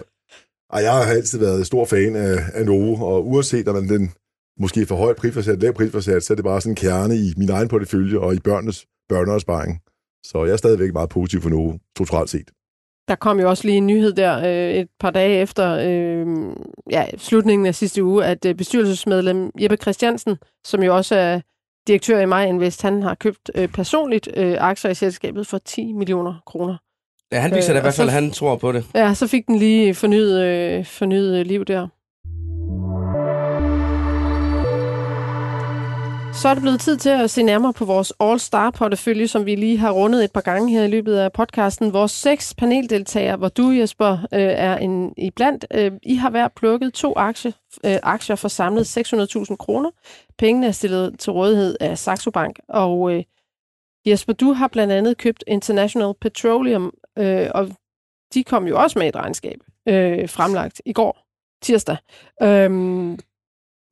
[0.73, 4.11] ej, jeg har altid været stor fan af, af Novo, og uanset om man den
[4.59, 7.49] måske for højt prisforsat, lav prisforsat, så er det bare sådan en kerne i min
[7.49, 9.79] egen portefølje og i børnenes børneopsparing.
[10.23, 12.49] Så jeg er stadigvæk meget positiv for Novo, totalt set.
[13.07, 16.27] Der kom jo også lige en nyhed der øh, et par dage efter øh,
[16.91, 21.39] ja, slutningen af sidste uge, at øh, bestyrelsesmedlem Jeppe Christiansen, som jo også er
[21.87, 25.93] direktør i Mig Invest, han har købt øh, personligt øh, aktier i selskabet for 10
[25.93, 26.77] millioner kroner.
[27.31, 28.85] Ja, han viser Øh, da i hvert fald, at han tror på det.
[28.95, 31.87] Ja, så fik den lige fornyet, øh, fornyet liv der.
[36.41, 39.77] Så er det blevet tid til at se nærmere på vores All-Star-portefølje, som vi lige
[39.77, 41.93] har rundet et par gange her i løbet af podcasten.
[41.93, 45.65] Vores seks paneldeltagere, hvor du, Jesper, øh, er en iblandt.
[45.73, 47.53] Øh, I har hver plukket to aktie,
[47.85, 49.91] øh, aktier for samlet 600.000 kroner.
[50.37, 52.59] Pengene er stillet til rådighed af Saxo Bank.
[52.69, 53.23] Og øh,
[54.05, 57.69] Jesper, du har blandt andet købt International Petroleum, øh, og
[58.33, 61.17] de kom jo også med et regnskab øh, fremlagt i går,
[61.61, 61.97] tirsdag.
[62.41, 63.19] Øhm,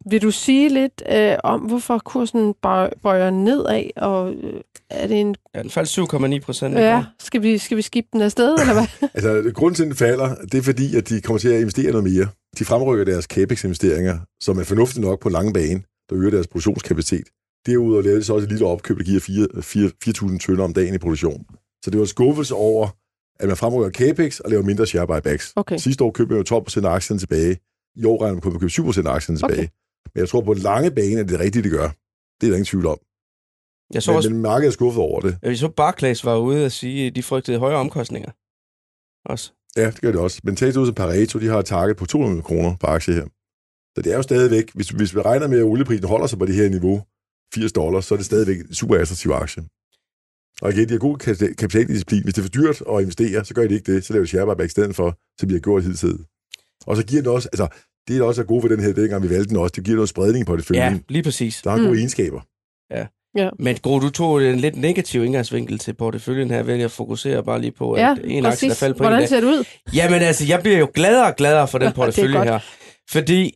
[0.10, 5.22] vil du sige lidt øh, om, hvorfor kursen bøj- bøjer nedad, og øh, er det
[5.22, 5.36] en...
[5.56, 6.76] Ja, den faldt 7,9 procent.
[6.76, 9.10] Ja, skal vi, skal vi skifte den afsted, eller hvad?
[9.14, 11.92] Altså, grunden til, at den falder, det er fordi, at de kommer til at investere
[11.92, 12.28] noget mere.
[12.60, 17.28] De fremrykker deres capex-investeringer, som er fornuftige nok på lange bane, der øger deres produktionskapacitet.
[17.66, 20.74] Derudover laver de så også et lille opkøb, der giver 4 4 4.000 tønder om
[20.74, 21.46] dagen i produktion.
[21.84, 22.88] Så det var en skuffelse over,
[23.40, 25.54] at man fremrykker capex og laver mindre share buybacks.
[25.56, 25.78] Okay.
[25.78, 27.58] Sidste år købte man jo 12 procent af aktierne tilbage.
[27.96, 29.70] I år regner man på, at man køber 7 procent af aktierne tilbage.
[30.14, 31.88] Men jeg tror, på lange bane er det rigtigt, det gør.
[32.42, 33.00] Det er der ingen tvivl om.
[33.94, 35.38] Jeg så Men, også, men markedet er skuffet over det.
[35.42, 38.32] jeg så Barclays var ude at sige, at de frygtede højere omkostninger.
[39.26, 39.52] Også.
[39.78, 40.42] Ja, det gør det også.
[40.44, 43.26] Men ud som Pareto, de har et target på 200 kroner på aktie her.
[43.96, 46.46] Så det er jo stadigvæk, hvis, hvis vi regner med, at olieprisen holder sig på
[46.46, 47.06] det her niveau,
[47.54, 49.64] 80 dollars, så er det stadigvæk en super attraktiv aktie.
[50.62, 52.24] Og igen, de har god kapita- kapitaldisciplin.
[52.24, 54.06] Hvis det er for dyrt at investere, så gør de ikke det.
[54.06, 56.26] Så laver de share buyback i stedet for, som vi har gjort hidtil.
[56.88, 57.68] Og så giver den også, altså,
[58.08, 59.96] det er også er gode for den her, dengang vi valgte den også, det giver
[59.96, 60.82] noget spredning på det følge.
[60.84, 61.62] Ja, lige præcis.
[61.64, 61.96] Der har gode Mm.
[61.98, 62.42] egenskaber.
[63.60, 67.62] Men Gro, du tog en lidt negativ indgangsvinkel til porteføljen her, ved at fokusere bare
[67.62, 69.30] lige på, at ja, en aktie, der faldt på en Hvordan dag.
[69.30, 69.64] ser det ud?
[69.94, 72.60] Jamen altså, jeg bliver jo gladere og gladere for den er portefølje her.
[73.12, 73.54] Fordi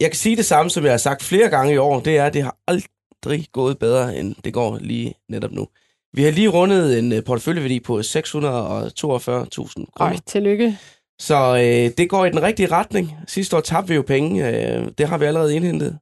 [0.00, 2.24] jeg kan sige det samme, som jeg har sagt flere gange i år, det er,
[2.24, 5.66] at det har aldrig gået bedre, end det går lige netop nu.
[6.12, 9.84] Vi har lige rundet en øh, porteføljeværdi på 642.000 kroner.
[10.00, 10.78] Ej, tillykke.
[11.20, 13.16] Så øh, det går i den rigtige retning.
[13.26, 14.48] Sidste år tabte vi jo penge.
[14.48, 15.98] Øh, det har vi allerede indhentet.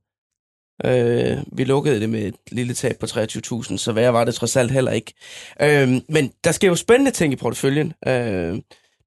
[0.85, 4.57] Øh, vi lukkede det med et lille tab på 23.000, så værre var det trods
[4.57, 5.13] alt heller ikke.
[5.63, 7.93] Øh, men der sker jo spændende ting i porteføljen.
[8.09, 8.59] Øh,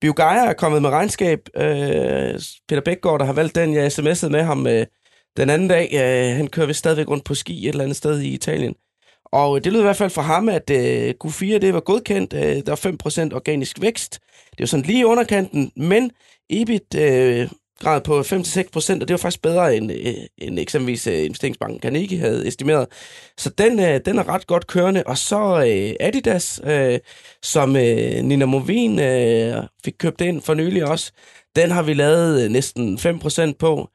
[0.01, 1.39] Biogaia er kommet med regnskab.
[1.55, 4.85] Øh, Peter Bækgaard, der har valgt den, jeg sms'ede med ham øh,
[5.37, 5.89] den anden dag.
[5.93, 8.75] Øh, han kører vist stadigvæk rundt på ski et eller andet sted i Italien.
[9.31, 12.33] Og det lød i hvert fald fra ham, at øh, Q4 det var godkendt.
[12.33, 14.19] Øh, der var 5% organisk vækst.
[14.51, 16.11] Det var sådan lige underkanten, men
[16.49, 21.25] EBIT øh, grad på 5-6%, og det var faktisk bedre end, øh, end eksempelvis øh,
[21.25, 22.87] investeringsbanken Carnegie havde estimeret.
[23.37, 25.03] Så den, øh, den er ret godt kørende.
[25.05, 26.99] Og så øh, Adidas, øh,
[27.43, 31.11] som øh, Nina Movin øh, fik købt ind for nylig også,
[31.55, 33.89] den har vi lavet øh, næsten 5% på.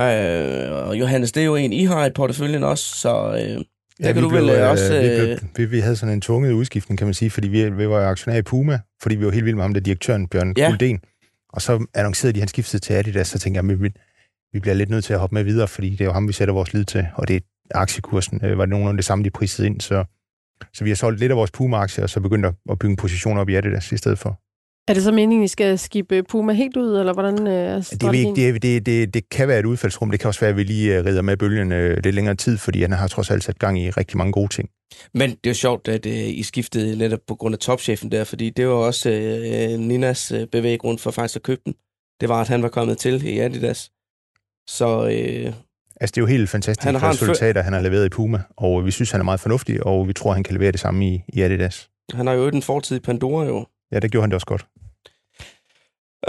[0.00, 3.64] Øh, og Johannes, det er jo en, I har i porteføljen også, så øh,
[4.02, 5.00] der kan vi du vel blev, øh, øh, også...
[5.00, 7.70] Vi, Øh, blev, vi, vi havde sådan en tvunget udskiftning, kan man sige, fordi vi,
[7.70, 10.54] vi var aktionær i Puma, fordi vi var helt vilde med ham, der direktøren Bjørn
[10.56, 10.62] Ja.
[10.62, 10.70] ja.
[10.70, 11.00] Kulden.
[11.52, 13.90] Og så annoncerede de, at han skiftede til Adidas, så tænkte jeg, at vi,
[14.52, 16.32] vi bliver lidt nødt til at hoppe med videre, fordi det er jo ham, vi
[16.32, 17.40] sætter vores lid til, og det er
[17.74, 20.04] aktiekursen, øh, var det nogenlunde det samme, de prisede ind, så
[20.74, 23.38] Så vi har solgt lidt af vores Puma-aktier, og så begyndt at bygge en position
[23.38, 24.40] op i Adidas i stedet for.
[24.90, 28.36] Er det så meningen, I skal skibbe Puma helt ud, eller hvordan øh, er det,
[28.36, 30.10] det, det, det, det kan være et udfaldsrum.
[30.10, 32.58] Det kan også være, at vi lige øh, rider med bølgen øh, lidt længere tid,
[32.58, 34.68] fordi han har trods alt sat gang i rigtig mange gode ting.
[35.14, 38.24] Men det er jo sjovt, at uh, I skiftede netop på grund af topchefen der,
[38.24, 41.74] fordi det var også uh, Ninas bevæggrund for faktisk at købe den.
[42.20, 43.90] Det var, at han var kommet til i Adidas.
[44.70, 45.02] Så...
[45.02, 45.54] Uh,
[46.00, 48.86] Altså, det er jo helt fantastisk han har resultater, han har leveret i Puma, og
[48.86, 51.22] vi synes, han er meget fornuftig, og vi tror, han kan levere det samme i,
[51.28, 51.90] i Adidas.
[52.12, 53.66] Han har jo den fortid i Pandora, jo.
[53.92, 54.66] Ja, det gjorde han det også godt.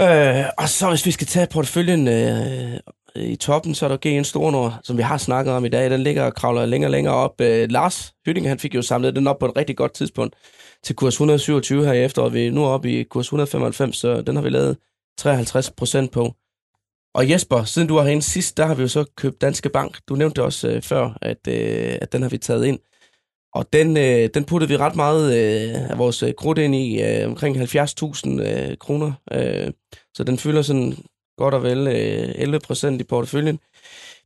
[0.00, 2.80] Øh, og så hvis vi skal tage porteføljen øh,
[3.16, 5.90] i toppen, så er der GN Stornord, som vi har snakket om i dag.
[5.90, 7.40] Den ligger og kravler længere og længere op.
[7.40, 10.36] Øh, Lars Hytting, han fik jo samlet den op på et rigtig godt tidspunkt
[10.82, 12.32] til kurs 127 her i efteråret.
[12.32, 14.76] Vi er nu oppe i kurs 195, så den har vi lavet
[15.18, 16.34] 53 procent på.
[17.14, 19.98] Og Jesper, siden du var herinde sidst, der har vi jo så købt Danske Bank.
[20.08, 22.78] Du nævnte også øh, før, at, øh, at den har vi taget ind.
[23.54, 27.02] Og den, øh, den puttede vi ret meget øh, af vores øh, krudt ind i,
[27.02, 29.12] øh, omkring 70.000 øh, kroner.
[29.32, 29.72] Øh,
[30.14, 30.96] så den fylder sådan
[31.38, 33.58] godt og vel øh, 11 procent i porteføljen.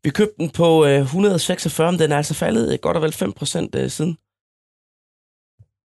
[0.05, 3.13] Vi købte den på øh, 146, men den er altså faldet øh, godt og vel
[3.13, 4.17] 5 procent øh, siden.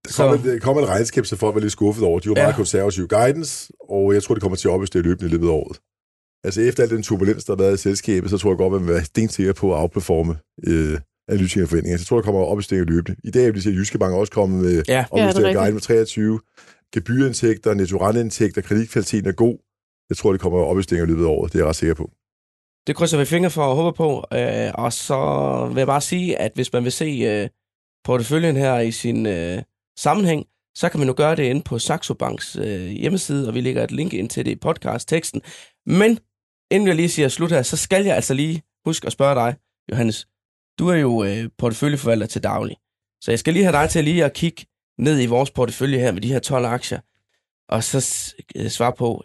[0.06, 0.50] Der kom, så...
[0.50, 2.20] et, kom et regnskab, så folk var lidt skuffet over.
[2.20, 2.44] De var ja.
[2.44, 5.52] meget konservative guidance, og jeg tror, det kommer til at opjustere løbende i løbet af
[5.52, 5.78] året.
[6.44, 8.82] Altså efter al den turbulens, der har været i selskabet, så tror jeg godt, at
[8.82, 10.38] man vil være stensikker på at outperforme
[10.68, 11.00] øh,
[11.30, 11.98] analytikere forventninger.
[11.98, 13.18] Så jeg tror, der kommer opjusteringer løbende.
[13.24, 15.06] I dag vil sige, at Jyske Bank også kommet med ja.
[15.12, 16.40] opjusteringer ja, guide med 23.
[16.94, 19.58] Gebyrindtægter, netto kreditkvaliteten er god.
[20.10, 21.54] Jeg tror, det kommer opjusteringer i løbet af året.
[21.54, 22.12] Det er jeg ret sikker på.
[22.88, 24.26] Det krydser vi fingre for og håber på.
[24.34, 25.20] Øh, og så
[25.68, 27.50] vil jeg bare sige, at hvis man vil se øh,
[28.04, 29.62] porteføljen her i sin øh,
[30.00, 30.46] sammenhæng,
[30.76, 33.84] så kan man jo gøre det inde på Saxo Banks øh, hjemmeside, og vi lægger
[33.84, 35.42] et link ind til det i podcast-teksten.
[35.86, 36.20] Men
[36.72, 39.56] inden jeg lige siger slut her, så skal jeg altså lige huske at spørge dig,
[39.92, 40.28] Johannes.
[40.82, 42.78] Du er jo øh, porteføljeforvalter til daglig.
[43.22, 44.66] Så jeg skal lige have dig til lige at kigge
[44.98, 47.00] ned i vores portefølje her med de her 12 aktier,
[47.70, 49.24] og så øh, svare på,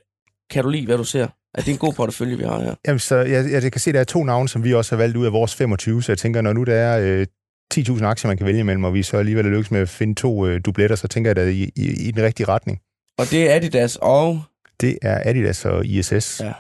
[0.51, 1.29] kan du lide, hvad du ser?
[1.55, 2.75] Er det en god portefølje, vi har her?
[2.87, 5.03] Jamen, så jeg, jeg kan se, at der er to navne, som vi også har
[5.03, 7.27] valgt ud af vores 25, så jeg tænker, når nu der er øh,
[7.75, 10.15] 10.000 aktier, man kan vælge imellem, og vi så alligevel er lykkes med at finde
[10.15, 12.81] to øh, dubletter, så tænker jeg, at det er i, i, i den rigtige retning.
[13.19, 14.43] Og det er Adidas og...
[14.81, 16.41] Det er Adidas og ISS.
[16.41, 16.53] Ja.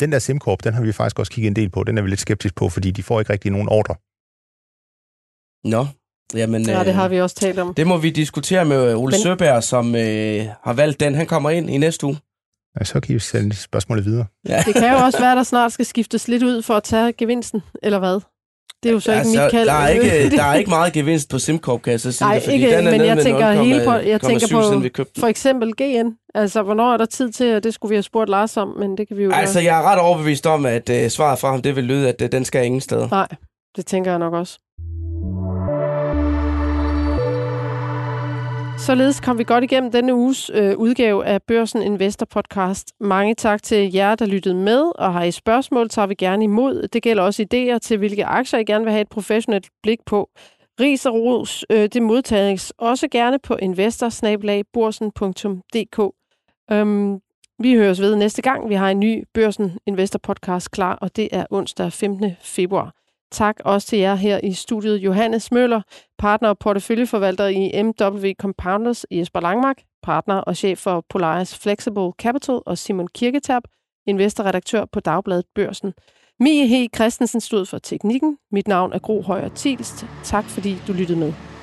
[0.00, 1.84] Den der SimCorp, den har vi faktisk også kigget en del på.
[1.84, 3.94] Den er vi lidt skeptisk på, fordi de får ikke rigtig nogen ordre.
[5.64, 5.86] Nå,
[6.34, 7.74] Jamen, ja, det har vi også talt om.
[7.74, 9.20] Det må vi diskutere med Ole Men...
[9.20, 11.14] Søberg, som øh, har valgt den.
[11.14, 12.18] Han kommer ind i næste uge.
[12.80, 14.26] Ja, så kan vi sende spørgsmålet videre.
[14.48, 14.62] Ja.
[14.66, 17.12] Det kan jo også være, at der snart skal skiftes lidt ud for at tage
[17.12, 18.20] gevinsten, eller hvad?
[18.82, 19.68] Det er jo så ikke altså, mit kald.
[19.68, 22.28] Der er ikke, der er ikke meget gevinst på SimCorp, kan jeg så sige.
[22.28, 25.72] Nej, det, ikke, den er men jeg tænker, hele på, jeg tænker på for eksempel
[25.72, 26.08] GN.
[26.34, 28.98] Altså, hvornår er der tid til, at det skulle vi have spurgt Lars om, men
[28.98, 29.64] det kan vi jo Altså, gøre.
[29.64, 32.28] jeg er ret overbevist om, at uh, svaret fra ham, det vil lyde, at uh,
[32.32, 33.08] den skal ingen steder.
[33.10, 33.28] Nej,
[33.76, 34.58] det tænker jeg nok også.
[38.78, 42.92] Således kom vi godt igennem denne uges øh, udgave af Børsen Investor Podcast.
[43.00, 46.88] Mange tak til jer, der lyttede med, og har I spørgsmål, tager vi gerne imod.
[46.88, 50.30] Det gælder også idéer til, hvilke aktier I gerne vil have et professionelt blik på.
[50.80, 56.00] Ris og ros, øh, det modtages også gerne på investorsnabelagborsen.dk.
[56.72, 57.20] Øhm,
[57.58, 58.68] vi høres ved næste gang.
[58.68, 62.30] Vi har en ny Børsen Investor Podcast klar, og det er onsdag 15.
[62.40, 62.92] februar.
[63.30, 64.96] Tak også til jer her i studiet.
[64.96, 65.80] Johannes Møller,
[66.18, 72.12] partner og porteføljeforvalter i MW Compounders i Jesper Langmark, partner og chef for Polaris Flexible
[72.18, 73.62] Capital og Simon Kirketab,
[74.06, 75.92] investorredaktør på Dagbladet Børsen.
[76.40, 76.88] Mie H.
[76.96, 78.38] Christensen stod for teknikken.
[78.52, 80.06] Mit navn er Gro Højer Tilst.
[80.24, 81.55] Tak fordi du lyttede med.